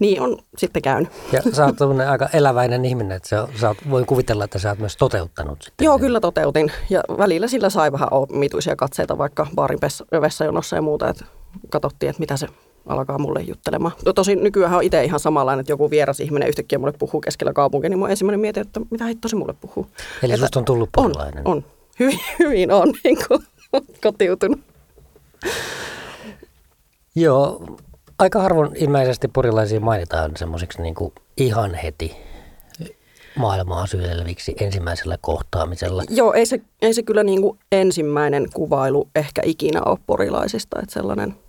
niin 0.00 0.20
on 0.20 0.38
sitten 0.56 0.82
käynyt. 0.82 1.12
Ja 1.32 1.42
sä 1.52 1.64
oot 1.64 1.76
aika 2.10 2.28
eläväinen 2.32 2.84
ihminen, 2.84 3.16
että 3.16 3.28
sä, 3.28 3.48
sä 3.60 3.68
oot, 3.68 3.78
voin 3.90 4.06
kuvitella, 4.06 4.44
että 4.44 4.58
sä 4.58 4.68
oot 4.68 4.78
myös 4.78 4.96
toteuttanut 4.96 5.62
sitten. 5.62 5.84
Joo, 5.84 5.98
kyllä 5.98 6.20
toteutin. 6.20 6.72
Ja 6.90 7.02
välillä 7.18 7.48
sillä 7.48 7.70
sai 7.70 7.92
vähän 7.92 8.08
omituisia 8.10 8.76
katseita 8.76 9.18
vaikka 9.18 9.46
baarin 9.54 9.78
vessajonossa 10.20 10.76
ja 10.76 10.82
muuta, 10.82 11.08
että 11.08 11.24
katsottiin, 11.70 12.10
että 12.10 12.20
mitä 12.20 12.36
se 12.36 12.46
alkaa 12.86 13.18
mulle 13.18 13.40
juttelemaan. 13.40 13.94
No 14.06 14.12
tosin 14.12 14.42
nykyään 14.42 14.74
on 14.74 14.82
itse 14.82 15.04
ihan 15.04 15.20
samanlainen, 15.20 15.60
että 15.60 15.72
joku 15.72 15.90
vieras 15.90 16.20
ihminen 16.20 16.48
yhtäkkiä 16.48 16.78
mulle 16.78 16.92
puhuu 16.98 17.20
keskellä 17.20 17.52
kaupunkia, 17.52 17.90
niin 17.90 17.98
mun 17.98 18.10
ensimmäinen 18.10 18.40
mieti, 18.40 18.60
että 18.60 18.80
mitä 18.90 19.04
hitto 19.04 19.28
se 19.28 19.36
mulle 19.36 19.54
puhuu. 19.60 19.86
Eli 20.22 20.32
että 20.32 20.46
susta 20.46 20.58
on 20.58 20.64
tullut 20.64 20.88
porilainen? 20.96 21.42
On, 21.48 21.56
on. 21.56 21.64
Hyvin, 22.00 22.20
hyvin 22.38 22.72
on 22.72 22.92
niin 23.04 23.18
kuin, 23.28 23.42
kotiutunut. 24.02 24.60
Joo, 27.14 27.66
aika 28.18 28.40
harvoin 28.40 28.76
ilmeisesti 28.76 29.28
porilaisia 29.28 29.80
mainitaan 29.80 30.36
semmoisiksi 30.36 30.82
niin 30.82 30.94
ihan 31.36 31.74
heti 31.74 32.16
maailmaa 33.36 33.86
syyleviksi 33.86 34.54
ensimmäisellä 34.60 35.18
kohtaamisella. 35.20 36.02
Joo, 36.10 36.32
ei 36.32 36.46
se, 36.46 36.60
ei 36.82 36.94
se 36.94 37.02
kyllä 37.02 37.22
niin 37.22 37.42
kuin 37.42 37.58
ensimmäinen 37.72 38.46
kuvailu 38.54 39.08
ehkä 39.14 39.42
ikinä 39.44 39.82
ole 39.86 39.98
porilaisista, 40.06 40.80
että 40.82 40.92
sellainen– 40.92 41.34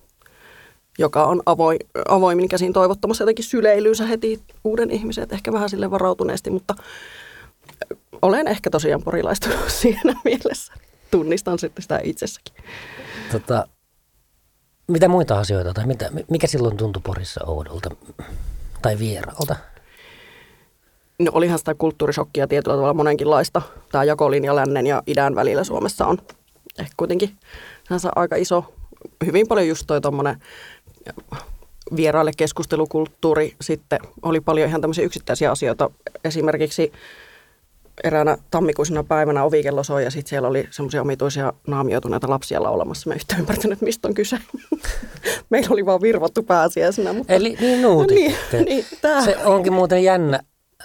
joka 0.97 1.25
on 1.25 1.41
avoin, 1.45 1.79
avoimin 2.07 2.49
käsin 2.49 2.73
toivottamassa 2.73 3.23
jotenkin 3.23 3.45
syleilyynsä 3.45 4.05
heti 4.05 4.41
uuden 4.63 4.91
ihmisen, 4.91 5.23
että 5.23 5.35
ehkä 5.35 5.53
vähän 5.53 5.69
sille 5.69 5.91
varautuneesti, 5.91 6.49
mutta 6.49 6.75
olen 8.21 8.47
ehkä 8.47 8.69
tosiaan 8.69 9.03
porilaistunut 9.03 9.69
siinä 9.81 10.13
mielessä. 10.25 10.73
Tunnistan 11.11 11.59
sitten 11.59 11.81
sitä 11.81 11.99
itsessäkin. 12.03 12.53
Tota, 13.31 13.67
mitä 14.87 15.07
muita 15.07 15.39
asioita, 15.39 15.73
tai 15.73 15.85
mitä, 15.87 16.09
mikä 16.29 16.47
silloin 16.47 16.77
tuntui 16.77 17.01
Porissa 17.05 17.45
oudolta 17.45 17.89
tai 18.81 18.99
vieraalta? 18.99 19.55
No 21.19 21.31
olihan 21.33 21.59
sitä 21.59 21.75
kulttuurisokkia 21.75 22.47
tietyllä 22.47 22.75
tavalla 22.75 22.93
monenkinlaista. 22.93 23.61
Tämä 23.91 24.03
jakolinja 24.03 24.55
lännen 24.55 24.87
ja 24.87 25.03
idän 25.07 25.35
välillä 25.35 25.63
Suomessa 25.63 26.07
on 26.07 26.17
ehkä 26.79 26.93
kuitenkin 26.97 27.37
aika 28.15 28.35
iso. 28.35 28.73
Hyvin 29.25 29.47
paljon 29.47 29.67
just 29.67 29.83
toi 29.87 30.01
tuommoinen 30.01 30.41
vieraille 31.95 32.31
keskustelukulttuuri. 32.37 33.55
Sitten 33.61 33.99
oli 34.21 34.41
paljon 34.41 34.69
ihan 34.69 34.81
tämmöisiä 34.81 35.05
yksittäisiä 35.05 35.51
asioita. 35.51 35.89
Esimerkiksi 36.23 36.91
eräänä 38.03 38.37
tammikuisena 38.51 39.03
päivänä 39.03 39.43
ovikello 39.43 39.83
soi 39.83 40.03
ja 40.03 40.11
sitten 40.11 40.29
siellä 40.29 40.47
oli 40.47 40.67
semmoisia 40.71 41.01
omituisia 41.01 41.53
naamioituneita 41.67 42.29
lapsia 42.29 42.63
laulamassa. 42.63 43.09
Mä 43.09 43.15
yhtään 43.15 43.41
ymmärtänyt, 43.41 43.81
mistä 43.81 44.07
on 44.07 44.13
kyse. 44.13 44.37
Meillä 45.49 45.69
oli 45.71 45.85
vaan 45.85 46.01
virvottu 46.01 46.43
pääsiäisenä. 46.43 47.13
Mutta... 47.13 47.33
Eli 47.33 47.57
niin 47.59 47.81
nuutit. 47.81 48.17
niin, 48.17 48.35
niin, 48.65 48.85
tää. 49.01 49.25
Se 49.25 49.37
onkin 49.45 49.73
muuten 49.73 50.03
jännä. 50.03 50.39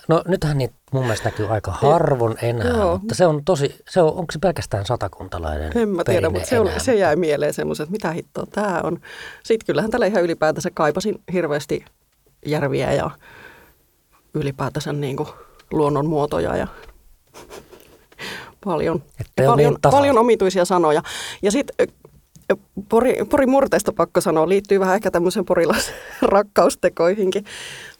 No 0.09 0.23
nythän 0.29 0.59
niitä 0.59 0.75
mun 0.93 1.03
mielestä 1.03 1.29
näkyy 1.29 1.47
aika 1.49 1.73
harvoin 1.73 2.37
enää, 2.43 2.69
Joo. 2.69 2.99
mutta 2.99 3.15
se 3.15 3.27
on 3.27 3.45
tosi, 3.45 3.77
se 3.91 4.03
on, 4.03 4.09
onko 4.09 4.33
se 4.33 4.39
pelkästään 4.39 4.87
satakuntalainen 4.87 5.79
En 5.79 5.89
mä 5.89 6.05
tiedä, 6.05 6.31
mutta 6.31 6.49
se, 6.49 6.61
on, 6.61 6.71
se 6.79 6.95
jäi 6.95 7.17
mieleen 7.17 7.55
semmoiset, 7.55 7.85
että 7.85 7.93
mitä 7.93 8.11
hittoa 8.11 8.47
tämä 8.47 8.81
on. 8.83 9.01
Sitten 9.45 9.67
kyllähän 9.67 9.91
tällä 9.91 10.07
ihan 10.07 10.23
ylipäätänsä 10.23 10.71
kaipasin 10.75 11.21
hirveästi 11.33 11.85
järviä 12.47 12.93
ja 12.93 13.11
ylipäätänsä 14.35 14.93
niin 14.93 15.17
kuin 15.17 15.29
luonnon 15.71 16.07
muotoja 16.07 16.57
ja 16.57 16.67
paljon, 18.65 19.03
paljon, 19.37 19.57
niin 19.57 19.77
paljon 19.91 20.19
omituisia 20.19 20.65
sanoja. 20.65 21.03
Ja 21.43 21.51
sitten 21.51 21.89
Pori, 22.89 23.17
Pori 23.31 23.47
murteista 23.47 23.93
pakko 23.93 24.21
sanoa, 24.21 24.49
liittyy 24.49 24.81
vähän 24.81 24.95
ehkä 24.95 25.11
tämmöisen 25.11 25.45
porilaisen 25.45 25.95
rakkaustekoihinkin. 26.23 27.45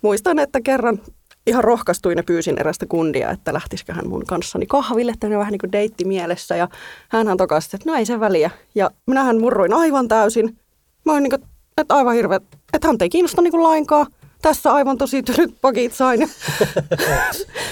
Muistan, 0.03 0.39
että 0.39 0.61
kerran 0.61 0.99
ihan 1.47 1.65
rohkaistuin 1.65 2.17
ja 2.17 2.23
pyysin 2.23 2.59
erästä 2.59 2.87
kundia, 2.87 3.31
että 3.31 3.53
lähtisikö 3.53 3.95
hän 3.95 4.09
mun 4.09 4.27
kanssani 4.27 4.67
kahville, 4.67 5.13
että 5.13 5.31
vähän 5.31 5.53
niin 5.53 5.59
kuin 5.59 5.73
deitti 5.73 6.05
mielessä. 6.05 6.57
Ja 6.57 6.69
hän 7.09 7.37
tokasi, 7.37 7.77
että 7.77 7.91
no 7.91 7.97
ei 7.97 8.07
se 8.07 8.21
väliä. 8.21 8.51
Ja 8.75 8.91
minähän 9.07 9.41
murroin 9.41 9.75
aivan 9.75 10.09
täysin. 10.09 10.59
Mä 11.05 11.13
olin 11.13 11.23
niin 11.23 11.31
kuin, 11.31 11.43
että 11.79 11.95
aivan 11.95 12.15
hirveä, 12.15 12.41
että 12.73 12.89
hän 12.89 12.97
ei 13.01 13.09
kiinnosta 13.09 13.43
niin 13.43 13.51
kuin 13.51 13.63
lainkaan 13.63 14.07
tässä 14.43 14.73
aivan 14.73 14.99
tosi 14.99 15.23
tylyt 15.23 15.55
pakit 15.61 15.93
sain. 15.93 16.21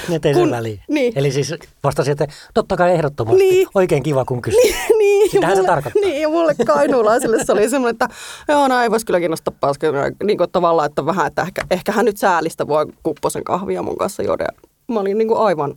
ne 0.08 0.20
ei 0.24 0.34
sen 0.34 0.50
väliin. 0.50 0.80
Niin. 0.88 1.12
Eli 1.16 1.32
siis 1.32 1.54
vastasi, 1.84 2.10
että 2.10 2.26
totta 2.54 2.76
kai 2.76 2.90
ehdottomasti. 2.90 3.42
Niin. 3.42 3.68
Oikein 3.74 4.02
kiva, 4.02 4.24
kun 4.24 4.42
kysyt. 4.42 4.60
Niin, 4.62 4.74
niin. 4.98 5.30
Sitähän 5.30 5.56
mulle, 5.56 5.62
se 5.62 5.72
tarkoittaa. 5.72 6.02
Niin, 6.02 6.22
ja 6.22 6.28
mulle 6.28 6.54
kainuulaisille 6.66 7.44
se 7.44 7.52
oli 7.52 7.68
semmoinen, 7.68 7.94
että 7.94 8.08
joo, 8.48 8.68
no 8.68 8.82
ei 8.82 8.90
voisi 8.90 9.06
kyllä 9.06 9.18
kiinnostaa 9.18 9.54
paskaa. 9.60 9.90
Niin 10.24 10.38
kuin 10.38 10.50
tavallaan, 10.50 10.86
että 10.86 11.06
vähän, 11.06 11.26
että 11.26 11.42
ehkä, 11.42 11.62
ehkä 11.70 11.92
hän 11.92 12.04
nyt 12.04 12.16
säälistä 12.16 12.66
voi 12.66 12.86
kupposen 13.02 13.44
kahvia 13.44 13.82
mun 13.82 13.98
kanssa 13.98 14.22
juoda. 14.22 14.46
Mä 14.88 15.00
olin 15.00 15.18
niin 15.18 15.28
kuin 15.28 15.40
aivan 15.40 15.74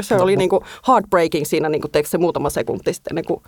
se 0.00 0.14
oli 0.14 0.36
niin 0.36 0.50
kuin 0.50 0.64
heartbreaking 0.88 1.46
siinä, 1.46 1.68
niin 1.68 1.80
kuin 1.80 1.90
se 2.04 2.18
muutama 2.18 2.50
sekunti 2.50 2.92
sitten 2.92 3.10
ennen 3.10 3.24
kuin 3.24 3.42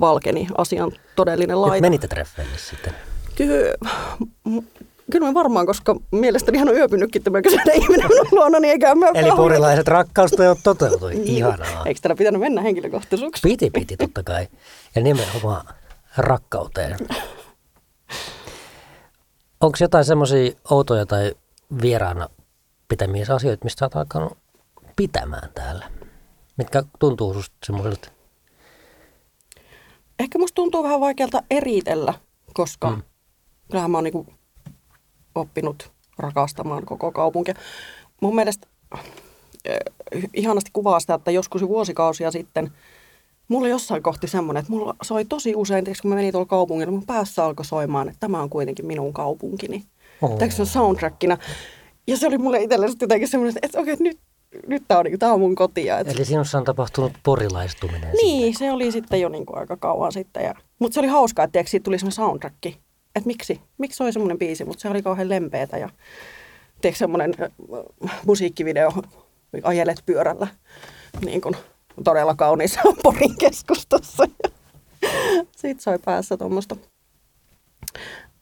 valkeni 0.00 0.46
asian 0.58 0.92
todellinen 1.16 1.62
laita. 1.62 1.80
Menitte 1.80 2.08
treffeille 2.08 2.58
sitten? 2.58 2.94
Kyllä, 3.36 3.74
Kyllä 5.12 5.26
mä 5.26 5.34
varmaan, 5.34 5.66
koska 5.66 5.96
mielestäni 6.10 6.58
hän 6.58 6.68
on 6.68 6.76
yöpynytkin 6.76 7.22
tämä 7.22 7.42
kyseinen 7.42 7.82
ihminen 7.82 8.08
minun 8.08 8.26
luona, 8.32 8.60
niin 8.60 8.70
eikä 8.70 8.94
mä 8.94 9.06
Eli 9.14 9.30
purilaiset 9.36 9.88
rakkaustajat 9.88 10.58
toteutui. 10.62 11.14
Niin. 11.14 11.28
Ihanaa. 11.28 11.84
Eikö 11.86 12.00
tällä 12.00 12.16
pitänyt 12.16 12.40
mennä 12.40 12.62
henkilökohtaisuuksi? 12.62 13.48
Piti, 13.48 13.70
piti 13.70 13.96
totta 13.96 14.22
kai. 14.22 14.48
Ja 14.94 15.02
nimenomaan 15.02 15.66
rakkauteen. 16.16 16.96
Onko 19.60 19.78
jotain 19.80 20.04
semmoisia 20.04 20.52
outoja 20.70 21.06
tai 21.06 21.34
vieraana 21.82 22.28
pitämiä 22.88 23.26
asioita, 23.34 23.64
mistä 23.64 23.84
olet 23.84 23.96
alkanut 23.96 24.38
pitämään 24.96 25.50
täällä? 25.54 25.90
Mitkä 26.56 26.82
tuntuu 26.98 27.34
susta 27.34 27.56
semmoiselta? 27.66 28.10
Ehkä 30.18 30.38
musta 30.38 30.54
tuntuu 30.54 30.82
vähän 30.82 31.00
vaikealta 31.00 31.42
eritellä, 31.50 32.14
koska 32.54 32.90
hmm. 32.90 33.02
kyllähän 33.70 33.90
mä 33.90 33.96
oon 33.96 34.04
niinku 34.04 34.26
oppinut 35.34 35.90
rakastamaan 36.18 36.84
koko 36.84 37.12
kaupunkia. 37.12 37.54
Mun 38.22 38.34
mielestä 38.34 38.66
äh, 38.94 39.04
ihanasti 40.34 40.70
kuvaa 40.72 41.00
sitä, 41.00 41.14
että 41.14 41.30
joskus 41.30 41.62
vuosikausia 41.62 42.30
sitten 42.30 42.70
mulla 43.48 43.68
jossain 43.68 44.02
kohti 44.02 44.28
semmoinen, 44.28 44.60
että 44.60 44.72
mulla 44.72 44.96
soi 45.02 45.24
tosi 45.24 45.54
usein, 45.56 45.84
tiiäks, 45.84 46.00
kun 46.00 46.08
mä 46.08 46.14
menin 46.14 46.32
tuolla 46.32 46.46
kaupungilla, 46.46 46.92
mun 46.92 47.06
päässä 47.06 47.44
alkoi 47.44 47.64
soimaan, 47.64 48.08
että 48.08 48.20
tämä 48.20 48.42
on 48.42 48.50
kuitenkin 48.50 48.86
minun 48.86 49.12
kaupunkini. 49.12 49.84
Oh. 50.22 50.38
se 50.50 50.62
on 50.62 50.66
soundtrackina. 50.66 51.38
Ja 52.06 52.16
se 52.16 52.26
oli 52.26 52.38
mulle 52.38 52.62
itselleni 52.62 52.92
jotenkin 53.00 53.28
semmoinen, 53.28 53.54
että 53.62 53.80
okei, 53.80 53.94
okay, 53.94 54.04
nyt, 54.04 54.18
nyt 54.66 54.82
tämä 54.88 55.00
on, 55.00 55.04
niin, 55.04 55.18
tää 55.18 55.32
on 55.32 55.40
mun 55.40 55.54
kotia. 55.54 55.98
Eli 55.98 56.24
sinussa 56.24 56.58
on 56.58 56.64
tapahtunut 56.64 57.12
porilaistuminen. 57.22 58.12
Niin, 58.22 58.54
sinne. 58.54 58.58
se 58.58 58.72
oli 58.72 58.92
sitten 58.92 59.20
jo 59.20 59.28
niin 59.28 59.46
kuin 59.46 59.58
aika 59.58 59.76
kauan 59.76 60.12
sitten. 60.12 60.44
Ja, 60.44 60.54
mutta 60.78 60.94
se 60.94 61.00
oli 61.00 61.08
hauskaa, 61.08 61.44
että 61.44 61.52
tiiäks, 61.52 61.70
siitä 61.70 61.84
tuli 61.84 61.98
semmoinen 61.98 62.14
soundtrack 62.16 62.56
että 63.18 63.26
miksi, 63.26 63.60
miksi 63.78 64.02
oli 64.02 64.12
semmoinen 64.12 64.38
biisi, 64.38 64.64
mutta 64.64 64.82
se 64.82 64.88
oli 64.88 65.02
kauhean 65.02 65.28
lempeätä 65.28 65.78
ja 65.78 65.88
tiedätkö 66.80 66.98
semmoinen 66.98 67.34
musiikkivideo, 68.26 68.92
ajelet 69.62 70.02
pyörällä 70.06 70.46
niin 71.24 71.40
kuin 71.40 71.56
todella 72.04 72.34
kauniissa 72.34 72.80
Porin 73.02 73.38
keskustassa. 73.38 74.24
Sitten 75.56 75.80
sai 75.80 75.98
päässä 76.04 76.36
tuommoista. 76.36 76.76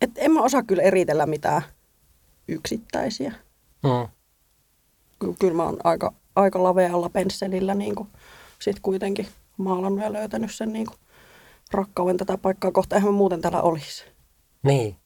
Et 0.01 0.11
en 0.17 0.33
mä 0.33 0.43
osaa 0.43 0.63
kyllä 0.63 0.83
eritellä 0.83 1.27
mitään 1.27 1.63
yksittäisiä. 2.49 3.33
Mm. 3.83 4.09
Kyllä 5.39 5.55
mä 5.55 5.65
oon 5.65 5.77
aika, 5.85 6.13
aika 6.37 6.63
lavealla 6.63 7.09
pensselillä 7.09 7.75
niin 7.75 7.95
kuin 7.95 8.09
sit 8.59 8.81
kuitenkin 8.81 9.27
maalannut 9.57 10.05
ja 10.05 10.13
löytänyt 10.13 10.55
sen 10.55 10.73
niin 10.73 10.87
kuin 10.87 10.99
rakkauden 11.71 12.17
tätä 12.17 12.39
paikkaa 12.39 12.73
kohta. 12.73 12.97
Eihän 12.97 13.13
mä 13.13 13.17
muuten 13.17 13.41
täällä 13.41 13.63
olisi. 13.63 14.16
Niin. 14.63 14.97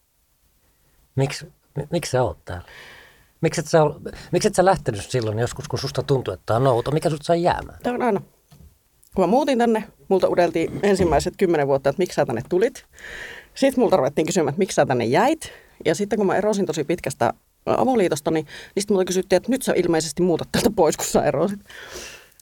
Miksi, 1.16 1.52
miksi 1.90 2.10
sä 2.10 2.22
oot 2.22 2.44
täällä? 2.44 2.64
Miksi 3.40 3.60
et, 3.60 3.66
sä, 3.66 3.78
miksi 4.32 4.48
et 4.48 4.54
sä 4.54 4.64
lähtenyt 4.64 5.10
silloin 5.10 5.38
joskus, 5.38 5.68
kun 5.68 5.78
susta 5.78 6.02
tuntui, 6.02 6.34
että 6.34 6.56
on 6.56 6.66
outo? 6.66 6.90
Mikä 6.90 7.10
sut 7.10 7.22
sai 7.22 7.42
jäämään? 7.42 7.78
Tämä 7.82 7.94
on 7.94 8.02
aina. 8.02 8.20
Kun 9.14 9.22
mä 9.22 9.26
muutin 9.26 9.58
tänne, 9.58 9.84
multa 10.08 10.28
udeltiin 10.28 10.80
ensimmäiset 10.82 11.34
kymmenen 11.36 11.66
vuotta, 11.66 11.90
että 11.90 12.00
miksi 12.00 12.14
sä 12.14 12.26
tänne 12.26 12.42
tulit. 12.48 12.84
Sitten 13.54 13.80
multa 13.82 13.96
ruvettiin 13.96 14.26
kysymään, 14.26 14.48
että 14.48 14.58
miksi 14.58 14.74
sä 14.74 14.86
tänne 14.86 15.04
jäit. 15.04 15.52
Ja 15.84 15.94
sitten 15.94 16.16
kun 16.16 16.26
mä 16.26 16.36
erosin 16.36 16.66
tosi 16.66 16.84
pitkästä 16.84 17.34
avoliitosta, 17.66 18.30
niin, 18.30 18.44
niin 18.44 18.82
sitten 18.82 18.94
multa 18.94 19.04
kysyttiin, 19.04 19.36
että 19.36 19.50
nyt 19.50 19.62
sä 19.62 19.72
ilmeisesti 19.76 20.22
muutat 20.22 20.48
täältä 20.52 20.70
pois, 20.76 20.96
kun 20.96 21.06
sä 21.06 21.24
erosit. 21.24 21.60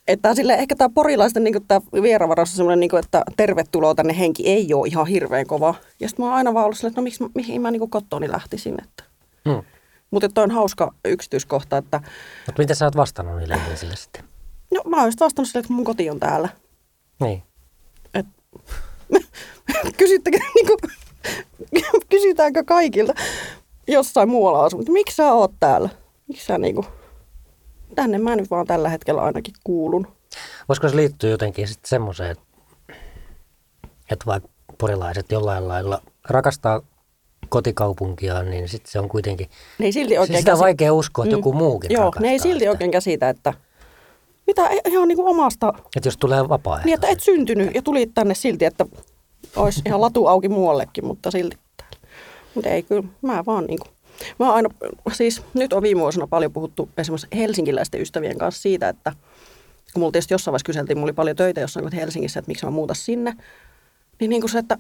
Että 0.08 0.34
sille, 0.34 0.54
ehkä 0.54 0.76
tämä 0.76 0.88
porilaisten 0.94 1.44
niin 1.44 1.66
tämä 1.68 1.80
vieravaraus 2.02 2.50
on 2.50 2.56
semmoinen, 2.56 2.80
niin 2.80 2.98
että 2.98 3.22
tervetuloa 3.36 3.94
tänne 3.94 4.18
henki 4.18 4.48
ei 4.48 4.74
ole 4.74 4.88
ihan 4.88 5.06
hirveän 5.06 5.46
kova. 5.46 5.74
Ja 6.00 6.08
sitten 6.08 6.24
mä 6.24 6.28
oon 6.28 6.36
aina 6.36 6.54
vaan 6.54 6.64
ollut 6.64 6.76
silleen, 6.76 6.90
että 6.90 7.00
no 7.00 7.02
miksi, 7.02 7.24
mihin 7.34 7.62
mä 7.62 7.70
niin 7.70 7.90
kottooni 7.90 8.30
lähtisin. 8.30 8.76
Että. 8.82 9.04
Hmm. 9.48 9.62
Mutta 10.10 10.28
toi 10.28 10.44
on 10.44 10.50
hauska 10.50 10.94
yksityiskohta, 11.04 11.76
että... 11.76 12.00
Mutta 12.46 12.62
miten 12.62 12.76
sä 12.76 12.84
oot 12.84 12.96
vastannut 12.96 13.36
niille 13.36 13.56
ihmisille 13.64 13.96
sitten? 13.96 14.24
No 14.74 14.82
mä 14.86 15.02
oon 15.02 15.12
vastannut 15.20 15.48
sille, 15.48 15.60
että 15.60 15.72
mun 15.72 15.84
koti 15.84 16.10
on 16.10 16.20
täällä. 16.20 16.48
Niin. 17.20 17.42
Et, 18.14 18.26
kysyttekö, 19.98 20.38
niin 20.54 20.66
kuin, 20.66 20.78
kysytäänkö 22.10 22.64
kaikilta 22.64 23.14
jossain 23.88 24.28
muualla 24.28 24.64
asuu, 24.64 24.84
miksi 24.88 25.16
sä 25.16 25.32
oot 25.32 25.52
täällä? 25.60 25.88
Miksi 26.28 26.46
sä 26.46 26.58
niin 26.58 26.74
kuin, 26.74 26.86
tänne 27.98 28.18
mä 28.18 28.36
nyt 28.36 28.50
vaan 28.50 28.66
tällä 28.66 28.88
hetkellä 28.88 29.22
ainakin 29.22 29.54
kuulun. 29.64 30.06
Voisiko 30.68 30.88
se 30.88 30.96
liittyä 30.96 31.30
jotenkin 31.30 31.68
sitten 31.68 31.88
semmoiseen, 31.88 32.36
että 34.10 34.26
vaikka 34.26 34.48
porilaiset 34.78 35.32
jollain 35.32 35.68
lailla 35.68 36.02
rakastaa 36.28 36.80
kotikaupunkiaan, 37.48 38.50
niin 38.50 38.68
sitten 38.68 38.92
se 38.92 38.98
on 38.98 39.08
kuitenkin, 39.08 39.50
ne 39.78 39.86
ei 39.86 39.92
silti 39.92 40.18
oikein 40.18 40.38
sitä 40.38 40.52
on 40.52 40.58
vaikea 40.58 40.94
uskoa, 40.94 41.24
että 41.24 41.36
mm. 41.36 41.38
joku 41.38 41.52
muukin 41.52 41.92
Joo, 41.92 42.12
ne 42.20 42.30
ei 42.30 42.38
silti 42.38 42.58
sitä. 42.58 42.70
oikein 42.70 42.90
käsitä, 42.90 43.28
että 43.28 43.54
mitä 44.46 44.68
ihan 44.88 45.08
niin 45.08 45.16
kuin 45.16 45.28
omasta... 45.28 45.72
Että 45.96 46.06
jos 46.06 46.16
tulee 46.16 46.48
vapaa 46.48 46.80
Niin, 46.84 46.94
että 46.94 47.08
et 47.08 47.20
syntynyt 47.20 47.74
ja 47.74 47.82
tulit 47.82 48.10
tänne 48.14 48.34
silti, 48.34 48.64
että 48.64 48.86
olisi 49.56 49.82
ihan 49.86 50.00
latu 50.00 50.26
auki 50.26 50.48
muuallekin, 50.48 51.06
mutta 51.06 51.30
silti 51.30 51.58
täällä. 51.76 52.08
Mutta 52.54 52.70
ei 52.70 52.82
kyllä, 52.82 53.02
mä 53.22 53.44
vaan 53.46 53.64
niin 53.64 53.78
kuin 53.78 53.90
Mä 54.38 54.46
oon 54.46 54.54
aina, 54.54 54.68
siis 55.12 55.42
nyt 55.54 55.72
on 55.72 55.82
viime 55.82 56.00
vuosina 56.00 56.26
paljon 56.26 56.52
puhuttu 56.52 56.88
esimerkiksi 56.96 57.26
helsinkiläisten 57.36 58.00
ystävien 58.00 58.38
kanssa 58.38 58.62
siitä, 58.62 58.88
että 58.88 59.12
kun 59.92 60.00
mulla 60.00 60.12
tietysti 60.12 60.34
jossain 60.34 60.52
vaiheessa 60.52 60.66
kyseltiin, 60.66 60.98
mulla 60.98 61.06
oli 61.06 61.12
paljon 61.12 61.36
töitä 61.36 61.60
jossain 61.60 61.92
Helsingissä, 61.92 62.40
että 62.40 62.48
miksi 62.48 62.64
mä 62.64 62.70
muuta 62.70 62.94
sinne, 62.94 63.36
niin, 64.20 64.28
niin 64.28 64.42
kuin 64.42 64.50
se, 64.50 64.58
että 64.58 64.78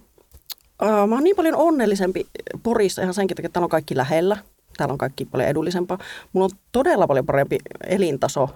ää, 0.80 1.06
mä 1.06 1.14
oon 1.14 1.24
niin 1.24 1.36
paljon 1.36 1.56
onnellisempi 1.56 2.26
Porissa 2.62 3.02
ihan 3.02 3.14
senkin 3.14 3.36
takia, 3.36 3.46
että 3.46 3.52
täällä 3.52 3.64
on 3.64 3.70
kaikki 3.70 3.96
lähellä. 3.96 4.36
Täällä 4.76 4.92
on 4.92 4.98
kaikki 4.98 5.24
paljon 5.24 5.48
edullisempaa. 5.48 5.98
Mulla 6.32 6.44
on 6.44 6.58
todella 6.72 7.06
paljon 7.06 7.26
parempi 7.26 7.58
elintaso 7.86 8.48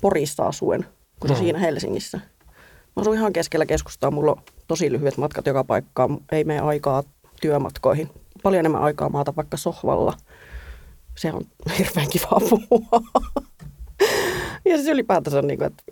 Porissa 0.00 0.46
asuen 0.46 0.86
kuin 1.20 1.28
se 1.28 1.34
mm. 1.34 1.38
siinä 1.38 1.58
Helsingissä. 1.58 2.20
Mä 2.96 3.00
asun 3.00 3.14
ihan 3.14 3.32
keskellä 3.32 3.66
keskustaa, 3.66 4.10
mulla 4.10 4.32
on 4.32 4.42
tosi 4.68 4.92
lyhyet 4.92 5.16
matkat 5.16 5.46
joka 5.46 5.64
paikkaan, 5.64 6.18
ei 6.32 6.44
mene 6.44 6.60
aikaa 6.60 7.02
työmatkoihin. 7.40 8.10
Paljon 8.42 8.60
enemmän 8.60 8.82
aikaa 8.82 9.08
maata 9.08 9.36
vaikka 9.36 9.56
sohvalla. 9.56 10.16
Se 11.16 11.32
on 11.32 11.42
hirveän 11.78 12.08
kiva 12.10 12.40
puhua. 12.50 13.00
ja 14.64 14.76
siis 14.76 14.88
ylipäätänsä, 14.88 15.42
niin 15.42 15.58
kuin, 15.58 15.66
että 15.66 15.82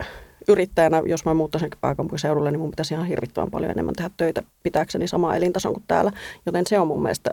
äh, 0.00 0.08
yrittäjänä, 0.48 1.02
jos 1.06 1.24
mä 1.24 1.34
muuttaisin 1.34 1.70
pääkaupunkiseudulle, 1.80 2.50
niin 2.50 2.60
mun 2.60 2.70
pitäisi 2.70 2.94
ihan 2.94 3.06
hirvittävän 3.06 3.50
paljon 3.50 3.70
enemmän 3.70 3.94
tehdä 3.94 4.10
töitä 4.16 4.42
pitääkseni 4.62 5.08
samaa 5.08 5.36
elintason 5.36 5.72
kuin 5.72 5.84
täällä. 5.88 6.12
Joten 6.46 6.66
se 6.66 6.78
on 6.78 6.86
mun 6.86 7.02
mielestä, 7.02 7.30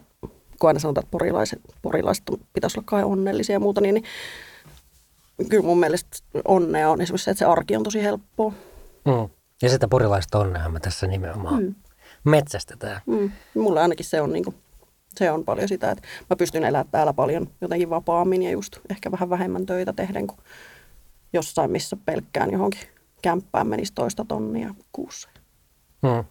kun 0.60 0.68
aina 0.68 0.80
sanotaan, 0.80 1.04
että 1.04 1.12
porilaiset, 1.12 1.60
porilaiset 1.82 2.24
pitäisi 2.54 2.80
olla 2.80 2.86
kai 2.86 3.04
onnellisia 3.04 3.56
ja 3.56 3.60
muuta, 3.60 3.82
niin, 3.82 3.94
niin 3.94 4.06
kyllä 5.50 5.64
mun 5.64 5.80
mielestä 5.80 6.18
onnea 6.46 6.90
on 6.90 7.02
esimerkiksi 7.02 7.26
se, 7.26 7.32
että 7.32 7.40
se 7.40 7.46
arki 7.46 7.76
on 7.76 7.84
tosi 7.84 8.04
helppoa. 8.04 8.54
Mm. 9.06 9.30
Ja 9.62 9.70
sitä 9.70 9.88
porilaista 9.88 10.40
onneahan 10.40 10.74
me 10.74 10.80
tässä 10.80 11.08
nimenomaan 11.08 11.64
mm. 11.64 11.76
Metsästetään. 12.24 13.02
Mm. 13.06 13.32
Mulla 13.56 13.82
ainakin 13.82 14.06
se 14.06 14.22
on, 14.22 14.34
niin 14.34 14.44
kuin, 14.44 14.56
se 15.16 15.32
on 15.32 15.46
paljon 15.46 15.68
sitä, 15.68 15.92
että 15.92 16.08
mä 16.30 16.36
pystyn 16.36 16.64
elämään 16.64 16.88
täällä 16.92 17.14
paljon 17.14 17.50
jotenkin 17.62 17.90
vapaammin 17.90 18.44
ja 18.44 18.52
just 18.52 18.80
ehkä 18.90 19.12
vähän 19.12 19.30
vähemmän 19.30 19.66
töitä 19.66 19.94
tehden 19.94 20.28
kuin 20.28 20.40
jossain, 21.34 21.72
missä 21.72 21.98
pelkkään 22.06 22.52
johonkin 22.52 22.82
kämppään 23.22 23.68
menisi 23.68 23.94
toista 23.94 24.26
tonnia 24.26 24.76
kuussa. 24.92 25.30
Mm. 26.02 26.24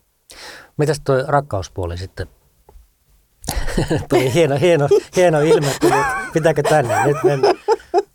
Mitäs 0.77 1.01
tuo 1.05 1.22
rakkauspuoli 1.27 1.98
sitten? 1.98 2.27
Tuli 4.09 4.35
hieno, 4.35 4.57
hieno, 4.57 4.88
hieno 5.16 5.40
ilme, 5.40 5.74
pitääkö 6.33 6.62
tänne 6.62 7.07
nyt 7.07 7.16
mennä. 7.24 7.48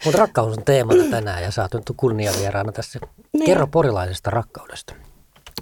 Mutta 0.06 0.20
rakkaus 0.20 0.58
on 0.58 0.64
teemana 0.64 1.04
tänään 1.12 1.44
ja 1.44 1.52
sä 1.52 1.62
oot 1.62 1.74
nyt 1.74 1.92
kunniavieraana 1.98 2.72
tässä. 2.72 3.00
Niin. 3.34 3.46
Kerro 3.46 3.68
porilaisesta 3.68 4.30
rakkaudesta. 4.30 4.96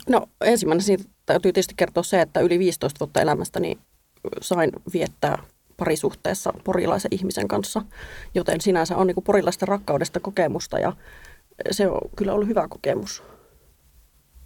No 0.10 0.28
ensimmäinen 0.42 0.84
siitä 0.84 1.04
täytyy 1.34 1.54
tietysti 1.54 1.74
kertoa 1.78 2.04
se, 2.04 2.22
että 2.22 2.40
yli 2.40 2.60
15 2.60 3.00
vuotta 3.00 3.22
elämästäni 3.22 3.78
sain 4.42 4.72
viettää 4.94 5.44
parisuhteessa 5.78 6.54
porilaisen 6.64 7.12
ihmisen 7.14 7.48
kanssa, 7.48 7.82
joten 8.36 8.62
sinänsä 8.62 8.98
on 8.98 9.08
niin 9.08 9.24
porilaisten 9.24 9.68
rakkaudesta 9.68 10.20
kokemusta 10.20 10.80
ja 10.80 10.94
se 11.72 11.88
on 11.88 12.02
kyllä 12.16 12.34
ollut 12.34 12.48
hyvä 12.48 12.68
kokemus. 12.68 13.24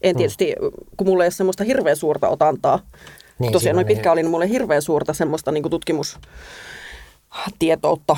En 0.02 0.16
mm. 0.16 0.18
tietysti, 0.18 0.56
kun 0.98 1.08
mulla 1.08 1.24
ei 1.24 1.26
ole 1.26 1.32
semmoista 1.32 1.64
hirveän 1.64 1.98
suurta 1.98 2.30
otantaa, 2.30 2.80
niin, 3.40 3.52
tosiaan 3.52 3.76
noin 3.76 3.88
pitkä 3.88 4.12
oli, 4.12 4.22
niin 4.22 4.32
mulla 4.32 4.46
ei 4.46 4.52
hirveän 4.52 4.82
suurta 4.82 5.14
semmoista 5.14 5.52
niin 5.52 5.70
tutkimustietoutta 5.70 8.18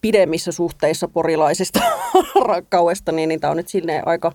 pidemmissä 0.00 0.52
suhteissa 0.52 1.08
porilaisista 1.08 1.80
rakkaudesta, 2.48 3.12
niin, 3.12 3.28
niin 3.28 3.40
tämä 3.40 3.50
on 3.50 3.56
nyt 3.56 3.68
silleen 3.68 4.08
aika 4.08 4.32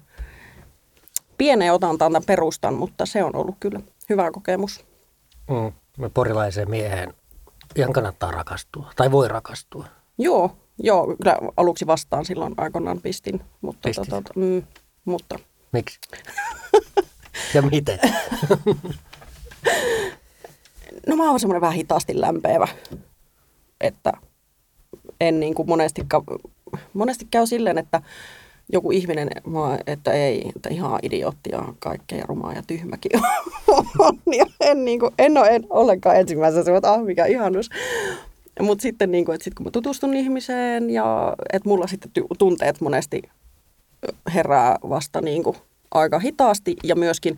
pieneen 1.37 1.73
otantaan 1.73 2.11
tämän 2.11 2.25
perustan, 2.25 2.73
mutta 2.73 3.05
se 3.05 3.23
on 3.23 3.35
ollut 3.35 3.55
kyllä 3.59 3.79
hyvä 4.09 4.31
kokemus. 4.31 4.85
Mm, 5.49 5.71
me 5.97 6.09
porilaiseen 6.09 6.69
mieheen 6.69 7.13
ihan 7.75 7.93
kannattaa 7.93 8.31
rakastua, 8.31 8.91
tai 8.95 9.11
voi 9.11 9.27
rakastua. 9.27 9.85
Joo, 10.17 10.57
joo 10.79 11.15
kyllä 11.21 11.37
aluksi 11.57 11.87
vastaan 11.87 12.25
silloin 12.25 12.53
aikoinaan 12.57 13.01
pistin, 13.01 13.41
mutta, 13.61 13.89
tota, 13.95 14.09
tota, 14.09 14.33
mm, 14.35 14.63
mutta... 15.05 15.39
Miksi? 15.71 15.99
ja 17.53 17.61
miten? 17.61 17.99
no 21.07 21.15
mä 21.15 21.29
oon 21.29 21.39
semmoinen 21.39 21.61
vähän 21.61 21.75
hitaasti 21.75 22.21
lämpeävä, 22.21 22.67
että 23.81 24.11
en 25.21 25.39
niin 25.39 25.55
kuin 25.55 25.67
monesti, 25.67 26.01
monesti 26.93 27.27
käy 27.31 27.47
silleen, 27.47 27.77
että 27.77 28.01
joku 28.71 28.91
ihminen, 28.91 29.29
että 29.87 30.11
ei, 30.11 30.51
että 30.55 30.69
ihan 30.69 30.99
idiootti 31.03 31.49
ja 31.51 31.73
kaikkea 31.79 32.23
rumaa 32.27 32.53
ja 32.53 32.63
tyhmäkin 32.67 33.11
on. 33.97 34.17
ja 34.37 34.45
en, 34.59 34.85
niin 34.85 34.99
kuin, 34.99 35.13
en 35.17 35.37
ole 35.37 35.47
en 35.47 35.65
ollenkaan 35.69 36.15
ensimmäisenä 36.15 36.63
se, 36.63 36.75
että 36.75 36.91
ah, 36.93 37.03
mikä 37.03 37.25
ihanus. 37.25 37.69
Mutta 38.61 38.81
sitten, 38.81 39.11
niin 39.11 39.25
kuin, 39.25 39.33
että 39.33 39.43
sit 39.43 39.53
kun 39.53 39.65
mä 39.65 39.71
tutustun 39.71 40.13
ihmiseen 40.13 40.89
ja 40.89 41.35
että 41.53 41.69
mulla 41.69 41.87
sitten 41.87 42.11
tunteet 42.37 42.81
monesti 42.81 43.21
herää 44.33 44.77
vasta 44.89 45.21
niin 45.21 45.43
kuin, 45.43 45.55
aika 45.93 46.19
hitaasti 46.19 46.75
ja 46.83 46.95
myöskin 46.95 47.37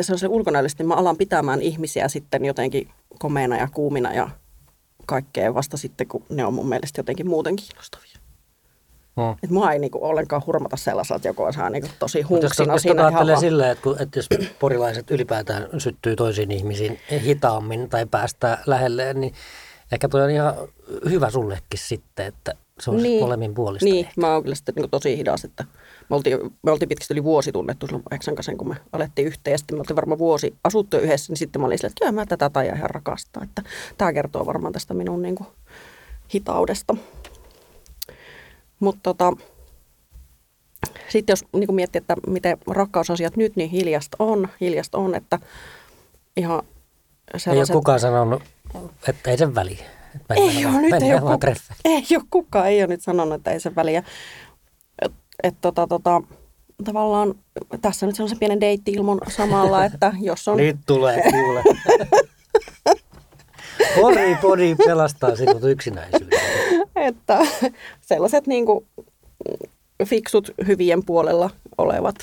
se 0.00 0.12
on 0.12 0.18
se 0.18 0.28
ulkonäöllisesti, 0.28 0.84
mä 0.84 0.94
alan 0.94 1.16
pitämään 1.16 1.62
ihmisiä 1.62 2.08
sitten 2.08 2.44
jotenkin 2.44 2.88
komeina 3.18 3.56
ja 3.56 3.68
kuumina 3.74 4.14
ja 4.14 4.30
kaikkea 5.06 5.54
vasta 5.54 5.76
sitten, 5.76 6.08
kun 6.08 6.22
ne 6.28 6.46
on 6.46 6.54
mun 6.54 6.68
mielestä 6.68 6.98
jotenkin 6.98 7.28
muuten 7.28 7.56
kiinnostavia. 7.56 8.15
Hmm. 9.20 9.32
Että 9.32 9.54
mua 9.54 9.72
ei 9.72 9.78
niinku 9.78 10.04
ollenkaan 10.04 10.42
hurmata 10.46 10.76
sellaisella, 10.76 11.16
että 11.16 11.28
joku 11.28 11.42
on 11.42 11.52
niinku 11.72 11.88
tosi 11.98 12.22
hunksina 12.22 12.74
jos, 12.74 12.82
siinä. 12.82 13.02
Jos 13.02 13.06
ajattelee 13.06 13.36
silleen, 13.36 13.70
että, 13.70 13.82
kun, 13.82 13.96
että 14.02 14.18
jos 14.18 14.28
porilaiset 14.58 15.10
ylipäätään 15.10 15.68
syttyy 15.78 16.16
toisiin 16.16 16.50
ihmisiin 16.50 16.98
hitaammin 17.24 17.88
tai 17.88 18.06
päästään 18.06 18.58
lähelle, 18.66 19.14
niin 19.14 19.32
ehkä 19.92 20.08
tuo 20.08 20.20
on 20.20 20.30
ihan 20.30 20.54
hyvä 21.10 21.30
sullekin 21.30 21.78
sitten, 21.78 22.26
että 22.26 22.54
se 22.80 22.90
on 22.90 23.02
niin, 23.02 23.20
molemmin 23.20 23.54
puolista. 23.54 23.84
Niin, 23.84 24.06
ehkä. 24.06 24.20
mä 24.20 24.32
oon 24.32 24.42
kyllä 24.42 24.54
sitten 24.54 24.74
niin 24.74 24.90
tosi 24.90 25.16
hidas, 25.16 25.44
että 25.44 25.64
me 26.10 26.16
oltiin, 26.16 26.38
me 26.62 26.70
oltiin 26.70 26.88
pitkästi 26.88 27.14
yli 27.14 27.24
vuosi 27.24 27.52
tunnettu 27.52 27.86
silloin 27.86 28.02
Eksan 28.10 28.34
kanssa, 28.34 28.54
kun 28.54 28.68
me 28.68 28.76
alettiin 28.92 29.28
yhteen 29.28 29.52
ja 29.52 29.58
sitten 29.58 29.76
me 29.76 29.80
oltiin 29.80 29.96
varmaan 29.96 30.18
vuosi 30.18 30.54
asuttu 30.64 30.96
yhdessä, 30.96 31.32
niin 31.32 31.38
sitten 31.38 31.60
mä 31.60 31.66
olin 31.66 31.78
silleen, 31.78 31.90
että 31.90 32.04
kyllä 32.04 32.12
mä 32.12 32.26
tätä 32.26 32.50
tai 32.50 32.66
ihan 32.66 32.90
rakastaa, 32.90 33.42
että 33.42 33.62
tämä 33.98 34.12
kertoo 34.12 34.46
varmaan 34.46 34.72
tästä 34.72 34.94
minun 34.94 35.22
niin 35.22 35.34
kuin, 35.34 35.46
hitaudesta. 36.34 36.96
Mutta 38.80 39.00
tota, 39.02 39.32
sitten 41.08 41.32
jos 41.32 41.44
niin 41.52 41.74
miettii, 41.74 41.98
että 41.98 42.16
miten 42.26 42.58
rakkausasiat 42.66 43.36
nyt, 43.36 43.56
niin 43.56 43.70
hiljasta 43.70 44.16
on, 44.20 44.48
hiljasta 44.60 44.98
on, 44.98 45.14
että 45.14 45.38
ihan 46.36 46.62
sellaiset... 47.36 47.70
Ei 47.72 47.76
ole 47.76 47.80
kukaan 47.80 48.00
sanonut, 48.00 48.42
että 49.08 49.30
ei 49.30 49.38
sen 49.38 49.54
väliä. 49.54 49.84
Ei 50.36 50.66
ole, 50.66 50.80
nyt 50.80 51.02
ei 51.02 51.14
ole, 51.14 51.56
ei 51.84 52.06
ole 52.16 52.24
kukaan, 52.30 52.68
ei 52.68 52.80
ole 52.80 52.86
nyt 52.86 53.02
sanonut, 53.02 53.34
että 53.34 53.50
ei 53.50 53.60
sen 53.60 53.74
väliä. 53.74 54.02
Että 55.02 55.18
et, 55.42 55.54
tota, 55.60 55.86
tota, 55.86 56.22
tavallaan 56.84 57.34
tässä 57.80 58.06
nyt 58.06 58.16
se 58.16 58.22
on 58.22 58.28
se 58.28 58.36
pienen 58.40 58.60
deitti-ilmon 58.60 59.20
samalla, 59.28 59.84
että 59.84 60.12
jos 60.20 60.48
on... 60.48 60.56
Nyt 60.56 60.76
tulee, 60.86 61.22
kuule. 61.22 61.62
Pori, 64.00 64.36
pori 64.42 64.74
pelastaa 64.74 65.36
sinut 65.36 65.64
yksinäisyyden. 65.64 66.40
että 66.96 67.38
sellaiset 68.00 68.46
niin 68.46 68.66
kuin, 68.66 68.86
fiksut 70.04 70.50
hyvien 70.66 71.04
puolella 71.04 71.50
olevat 71.78 72.16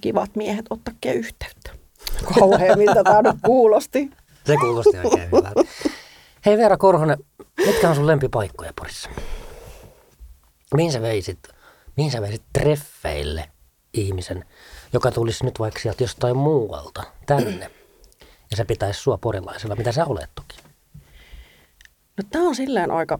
kivat 0.00 0.36
miehet 0.36 0.64
ottakaa 0.70 1.12
yhteyttä. 1.12 1.70
Kauhean, 2.38 2.78
miltä 2.78 3.04
tämä 3.04 3.22
nyt 3.22 3.36
kuulosti. 3.46 4.10
Se 4.46 4.56
kuulosti 4.56 4.98
oikein 5.04 5.30
hyvältä. 5.32 5.62
Hei 6.46 6.58
Veera 6.58 6.76
Korhonen, 6.76 7.18
mitkä 7.66 7.88
on 7.88 7.94
sun 7.94 8.06
lempipaikkoja 8.06 8.72
Porissa? 8.76 9.10
Mihin 10.74 10.92
sä 10.92 11.02
veisit, 11.02 11.38
mihin 11.96 12.10
sä 12.10 12.20
veisit 12.20 12.42
treffeille 12.52 13.50
ihmisen, 13.92 14.44
joka 14.92 15.10
tulisi 15.10 15.44
nyt 15.44 15.58
vaikka 15.58 15.80
sieltä 15.80 16.02
jostain 16.02 16.36
muualta 16.36 17.02
tänne? 17.26 17.70
Ja 18.50 18.56
se 18.56 18.64
pitäisi 18.64 19.00
sua 19.00 19.18
porilaisella, 19.18 19.76
mitä 19.76 19.92
sä 19.92 20.04
olet 20.04 20.30
toki. 20.34 20.56
No 22.16 22.24
tämä 22.30 22.48
on 22.48 22.54
silleen 22.54 22.90
aika, 22.90 23.18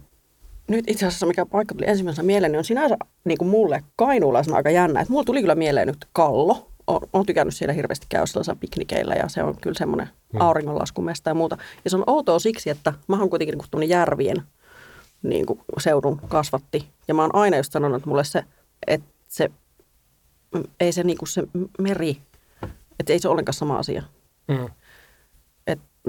nyt 0.68 0.84
itse 0.88 1.06
asiassa 1.06 1.26
mikä 1.26 1.46
paikka 1.46 1.74
tuli 1.74 1.88
ensimmäisenä 1.88 2.26
mieleen, 2.26 2.52
niin 2.52 2.58
on 2.58 2.64
sinänsä 2.64 2.96
niin 3.24 3.38
kuin 3.38 3.48
mulle 3.48 3.84
kainuulaisena 3.96 4.56
aika 4.56 4.70
jännä. 4.70 5.00
Että 5.00 5.12
mulla 5.12 5.24
tuli 5.24 5.40
kyllä 5.40 5.54
mieleen 5.54 5.86
nyt 5.86 6.06
Kallo. 6.12 6.66
Olen 6.86 7.26
tykännyt 7.26 7.56
siellä 7.56 7.72
hirveästi 7.72 8.06
käydä 8.08 8.26
sellaisella 8.26 8.58
piknikeillä 8.60 9.14
ja 9.14 9.28
se 9.28 9.42
on 9.42 9.56
kyllä 9.60 9.78
semmoinen 9.78 10.08
hmm. 10.32 10.40
auringonlaskumesta 10.40 11.30
ja 11.30 11.34
muuta. 11.34 11.58
Ja 11.84 11.90
se 11.90 11.96
on 11.96 12.04
outoa 12.06 12.38
siksi, 12.38 12.70
että 12.70 12.92
mä 13.08 13.18
oon 13.18 13.30
kuitenkin 13.30 13.58
niin 13.78 13.88
järvien 13.88 14.42
niin 15.22 15.46
kuin 15.46 15.60
seudun 15.78 16.20
kasvatti. 16.28 16.88
Ja 17.08 17.14
mä 17.14 17.22
oon 17.22 17.34
aina 17.34 17.56
just 17.56 17.72
sanonut, 17.72 17.96
että 17.96 18.08
mulle 18.08 18.24
se, 18.24 18.44
että 18.86 19.08
se, 19.28 19.50
ei 20.80 20.92
se, 20.92 21.04
niin 21.04 21.18
kuin 21.18 21.28
se 21.28 21.42
meri, 21.78 22.16
että 23.00 23.12
ei 23.12 23.18
se 23.18 23.28
ole 23.28 23.32
ollenkaan 23.32 23.54
sama 23.54 23.78
asia. 23.78 24.02
Mm. 24.48 24.68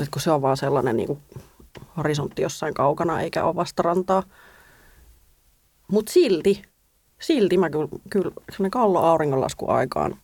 Et 0.02 0.10
kun 0.10 0.22
se 0.22 0.32
on 0.32 0.42
vaan 0.42 0.58
sellainen 0.58 0.98
niin 0.98 1.08
kuin 1.08 1.20
horisontti 1.98 2.42
jossain 2.42 2.74
kaukana 2.74 3.22
eikä 3.22 3.46
ole 3.46 3.56
vastarantaa. 3.56 4.24
Mutta 5.92 6.12
silti, 6.12 6.62
silti 7.22 7.58
mä 7.58 7.70
kyllä, 7.70 7.88
kyllä 8.10 8.32
sellainen 8.52 8.72
kallo 8.72 9.00
auringonlasku 9.00 9.72
aikaan, 9.72 10.16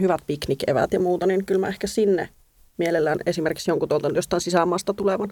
hyvät 0.00 0.20
piknikevät 0.26 0.92
ja 0.92 1.00
muuta, 1.00 1.26
niin 1.26 1.46
kyllä 1.46 1.60
mä 1.60 1.68
ehkä 1.68 1.86
sinne 1.86 2.28
mielellään 2.76 3.18
esimerkiksi 3.26 3.70
jonkun 3.70 3.88
tuolta 3.88 4.08
jostain 4.08 4.40
sisämaasta 4.40 4.94
tulevan 4.94 5.28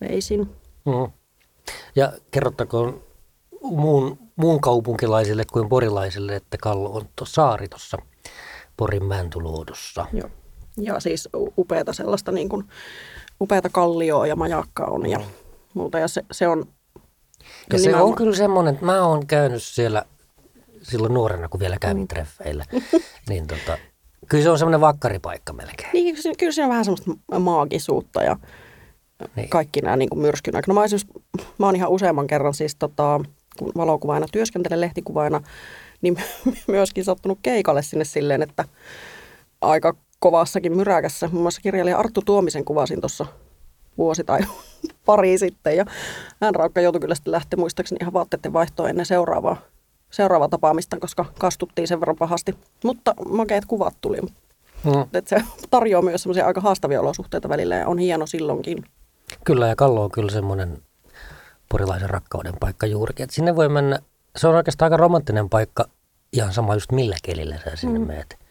veisin. 0.00 0.40
Mm. 0.84 1.12
Ja 1.96 2.12
kerrottakoon 2.30 3.02
muun, 3.62 4.18
muun 4.36 4.60
kaupunkilaisille 4.60 5.44
kuin 5.52 5.68
porilaisille, 5.68 6.36
että 6.36 6.56
Kallo 6.60 6.90
on 6.90 7.08
to, 7.16 7.24
saari 7.24 7.68
tuossa 7.68 7.98
Porin 8.76 9.04
Mäntuluodossa. 9.04 10.06
Joo. 10.12 10.30
Ja 10.76 11.00
siis 11.00 11.28
upeata 11.58 11.92
sellaista 11.92 12.32
niin 12.32 12.48
kuin, 12.48 12.64
upeata 13.40 13.68
kallioa 13.68 14.26
ja 14.26 14.36
majakka 14.36 14.84
on 14.84 15.10
ja 15.10 15.20
muuta. 15.74 15.98
Ja 15.98 16.08
se, 16.08 16.24
se 16.32 16.48
on... 16.48 16.68
Ja 17.72 17.78
se 17.78 17.96
on 17.96 18.14
kyllä 18.14 18.36
semmoinen, 18.36 18.74
että 18.74 18.86
mä 18.86 19.06
oon 19.06 19.26
käynyt 19.26 19.62
siellä 19.62 20.04
silloin 20.82 21.14
nuorena, 21.14 21.48
kun 21.48 21.60
vielä 21.60 21.76
kävin 21.80 22.08
treffeillä. 22.08 22.64
niin 23.28 23.46
tota, 23.46 23.78
kyllä 24.28 24.44
se 24.44 24.50
on 24.50 24.58
semmoinen 24.58 24.80
vakkaripaikka 24.80 25.52
melkein. 25.52 25.90
Niin, 25.92 26.16
kyllä, 26.22 26.34
kyllä 26.38 26.52
siinä 26.52 26.66
on 26.66 26.70
vähän 26.70 26.84
semmoista 26.84 27.10
maagisuutta 27.38 28.22
ja 28.22 28.36
niin. 29.36 29.48
kaikki 29.48 29.80
nämä 29.80 29.96
niin 29.96 30.18
myrskyn 30.18 30.56
aikana. 30.56 30.74
No, 30.74 30.80
mä, 30.80 30.88
siis, 30.88 31.06
mä 31.58 31.66
oon 31.66 31.76
ihan 31.76 31.90
useamman 31.90 32.26
kerran 32.26 32.54
siis 32.54 32.74
tota, 32.74 33.20
kun 33.58 33.72
valokuvaina 33.76 34.26
työskentelen 34.32 34.80
lehtikuvaina, 34.80 35.40
niin 36.00 36.16
myöskin 36.66 37.04
sattunut 37.04 37.38
keikalle 37.42 37.82
sinne 37.82 38.04
silleen, 38.04 38.42
että 38.42 38.64
aika 39.60 39.94
kovassakin 40.22 40.76
myräkässä. 40.76 41.28
Muun 41.32 41.42
muassa 41.42 41.60
kirjailija 41.60 41.98
Arttu 41.98 42.22
Tuomisen 42.24 42.64
kuvasin 42.64 43.00
tuossa 43.00 43.26
vuosi 43.98 44.24
tai 44.24 44.40
pari 45.06 45.38
sitten. 45.38 45.76
Ja 45.76 45.84
hän 46.40 46.54
raukka 46.54 46.80
joutui 46.80 47.00
kyllä 47.00 47.14
sitten 47.14 47.32
lähteä 47.32 47.56
muistaakseni 47.56 47.98
ihan 48.00 48.12
vaatteiden 48.12 48.52
vaihtoon 48.52 48.90
ennen 48.90 49.06
seuraavaa, 49.06 49.56
seuraavaa 50.10 50.48
tapaamista, 50.48 50.98
koska 50.98 51.24
kastuttiin 51.38 51.88
sen 51.88 52.00
verran 52.00 52.16
pahasti. 52.16 52.54
Mutta 52.84 53.14
makeat 53.28 53.64
kuvat 53.64 53.94
tuli. 54.00 54.20
Mm. 54.84 55.04
Et 55.14 55.28
se 55.28 55.36
tarjoaa 55.70 56.02
myös 56.02 56.22
semmoisia 56.22 56.46
aika 56.46 56.60
haastavia 56.60 57.00
olosuhteita 57.00 57.48
välillä 57.48 57.76
ja 57.76 57.88
on 57.88 57.98
hieno 57.98 58.26
silloinkin. 58.26 58.84
Kyllä 59.44 59.66
ja 59.66 59.76
Kallo 59.76 60.04
on 60.04 60.10
kyllä 60.10 60.32
semmoinen 60.32 60.82
porilaisen 61.68 62.10
rakkauden 62.10 62.54
paikka 62.60 62.86
juurikin. 62.86 63.24
Että 63.24 63.34
sinne 63.34 63.56
voi 63.56 63.68
mennä, 63.68 63.98
se 64.36 64.48
on 64.48 64.54
oikeastaan 64.54 64.86
aika 64.86 64.96
romanttinen 64.96 65.48
paikka 65.48 65.84
ihan 66.32 66.52
sama 66.52 66.74
just 66.74 66.92
millä 66.92 67.16
kelillä 67.22 67.58
sä 67.64 67.76
sinne 67.76 67.98
mm. 67.98 68.06
meet. 68.06 68.41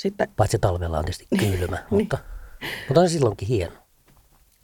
Sitten, 0.00 0.28
Paitsi 0.36 0.58
talvella 0.58 0.98
on 0.98 1.04
tietysti 1.04 1.26
kylmä, 1.38 1.76
niin. 1.76 1.86
mutta, 1.90 2.18
mutta 2.88 3.00
on 3.00 3.08
se 3.08 3.12
silloinkin 3.12 3.48
hieno. 3.48 3.72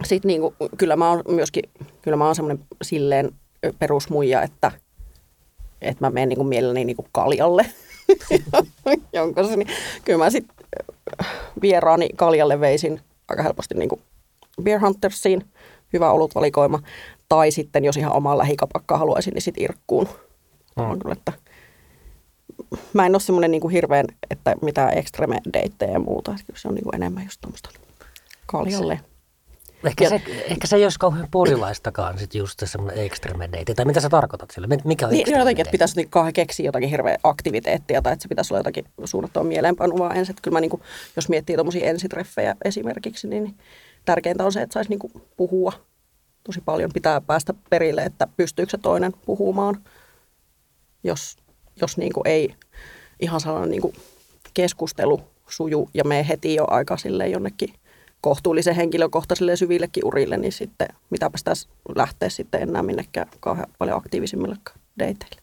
Sitten 0.04 0.28
niin 0.28 0.40
kuin, 0.40 0.54
kyllä 0.78 0.96
mä 0.96 1.10
oon 1.10 1.22
myöskin, 1.28 1.62
kyllä 2.02 2.16
mä 2.16 2.26
oon 2.26 2.34
semmoinen 2.34 2.64
silleen 2.82 3.30
perusmuija, 3.78 4.42
että, 4.42 4.72
että 5.80 6.04
mä 6.04 6.10
menen 6.10 6.28
niin 6.28 6.36
kuin 6.36 6.48
mielelläni 6.48 6.84
niin 6.84 6.96
kuin 6.96 7.08
kaljalle. 7.12 7.66
Jonka 9.12 9.44
se, 9.44 9.56
niin, 9.56 9.68
kyllä 10.04 10.18
mä 10.18 10.30
sitten 10.30 10.66
vieraani 11.62 12.08
kaljalle 12.16 12.60
veisin 12.60 13.00
aika 13.28 13.42
helposti 13.42 13.74
niin 13.74 13.88
kuin 13.88 14.00
Beer 14.62 14.80
Huntersiin, 14.80 15.44
hyvä 15.92 16.10
olutvalikoima. 16.10 16.82
Tai 17.28 17.50
sitten, 17.50 17.84
jos 17.84 17.96
ihan 17.96 18.12
omaa 18.12 18.38
lähikapakkaa 18.38 18.98
haluaisin, 18.98 19.34
niin 19.34 19.42
sitten 19.42 19.64
irkkuun. 19.64 20.08
Mm. 20.76 20.98
Kyllä, 20.98 21.12
että 21.12 21.32
mä 22.92 23.06
en 23.06 23.14
ole 23.14 23.20
semmoinen 23.20 23.50
niin 23.50 23.70
hirveän, 23.70 24.06
että 24.30 24.54
mitään 24.62 24.98
extreme 24.98 25.38
deittejä 25.52 25.92
ja 25.92 25.98
muuta. 25.98 26.34
Kyllä 26.46 26.58
se 26.58 26.68
on 26.68 26.74
niin 26.74 26.84
kuin 26.84 26.94
enemmän 26.94 27.24
just 27.24 27.40
tuommoista 27.40 27.70
kaljalle. 28.46 29.00
Ehkä, 29.84 30.04
ja, 30.04 30.10
se, 30.10 30.22
ehkä 30.50 30.66
se 30.66 30.76
ei 30.76 30.82
olisi 30.82 30.98
kauhean 30.98 31.28
puolilaistakaan 31.30 32.18
sit 32.18 32.34
just 32.34 32.62
semmoinen 32.64 33.04
extreme 33.04 33.48
date. 33.52 33.74
Tai 33.74 33.84
mitä 33.84 34.00
sä 34.00 34.08
tarkoitat 34.08 34.50
sillä? 34.50 34.68
Mikä 34.84 35.06
on 35.06 35.12
niin, 35.12 35.38
jotenkin, 35.38 35.62
että 35.62 35.72
pitäisi 35.72 35.96
niin 35.96 36.10
kauhean 36.10 36.32
keksiä 36.32 36.66
jotakin 36.66 36.88
hirveä 36.88 37.16
aktiviteettia 37.22 38.02
tai 38.02 38.12
että 38.12 38.22
se 38.22 38.28
pitäisi 38.28 38.54
olla 38.54 38.58
jotakin 38.58 38.84
suunnattua 39.04 39.44
mieleenpanuvaa 39.44 40.14
ensin. 40.14 40.32
Että 40.32 40.42
kyllä 40.42 40.56
mä 40.56 40.60
niin 40.60 40.70
kuin, 40.70 40.82
jos 41.16 41.28
miettii 41.28 41.56
tuommoisia 41.56 41.90
ensitreffejä 41.90 42.56
esimerkiksi, 42.64 43.28
niin 43.28 43.58
tärkeintä 44.04 44.44
on 44.44 44.52
se, 44.52 44.62
että 44.62 44.74
saisi 44.74 44.90
niin 44.90 44.98
kuin 44.98 45.12
puhua 45.36 45.72
tosi 46.44 46.60
paljon. 46.60 46.90
Pitää 46.94 47.20
päästä 47.20 47.54
perille, 47.70 48.02
että 48.02 48.28
pystyykö 48.36 48.70
se 48.70 48.78
toinen 48.78 49.12
puhumaan, 49.26 49.84
jos, 51.04 51.36
jos 51.80 51.96
niin 51.96 52.12
kuin 52.12 52.28
ei 52.28 52.54
ihan 53.20 53.40
sellainen 53.40 53.70
niin 53.70 53.82
kuin 53.82 53.94
keskustelu 54.54 55.20
suju 55.48 55.90
ja 55.94 56.04
me 56.04 56.28
heti 56.28 56.54
jo 56.54 56.64
aika 56.68 56.96
sille 56.96 57.28
jonnekin– 57.28 57.74
kohtuullisen 58.26 58.74
henkilökohtaisille 58.76 59.56
syvillekin 59.56 60.04
urille, 60.04 60.36
niin 60.36 60.52
sitten 60.52 60.88
mitäpä 61.10 61.38
sitä 61.38 61.52
lähteä 61.94 62.28
sitten 62.28 62.62
enää 62.62 62.82
minnekään 62.82 63.28
kauhean 63.40 63.66
paljon 63.78 63.96
aktiivisimmille 63.96 64.56
dateille. 64.98 65.42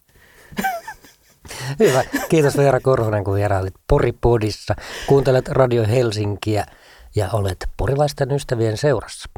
Hyvä. 1.79 2.03
Kiitos 2.29 2.57
Veera 2.57 2.79
Korhonen, 2.79 3.23
kun 3.23 3.35
vierailit 3.35 3.73
Poripodissa. 3.87 4.75
Kuuntelet 5.07 5.47
Radio 5.47 5.87
Helsinkiä 5.87 6.65
ja 7.15 7.29
olet 7.33 7.69
porilaisten 7.77 8.31
ystävien 8.31 8.77
seurassa. 8.77 9.29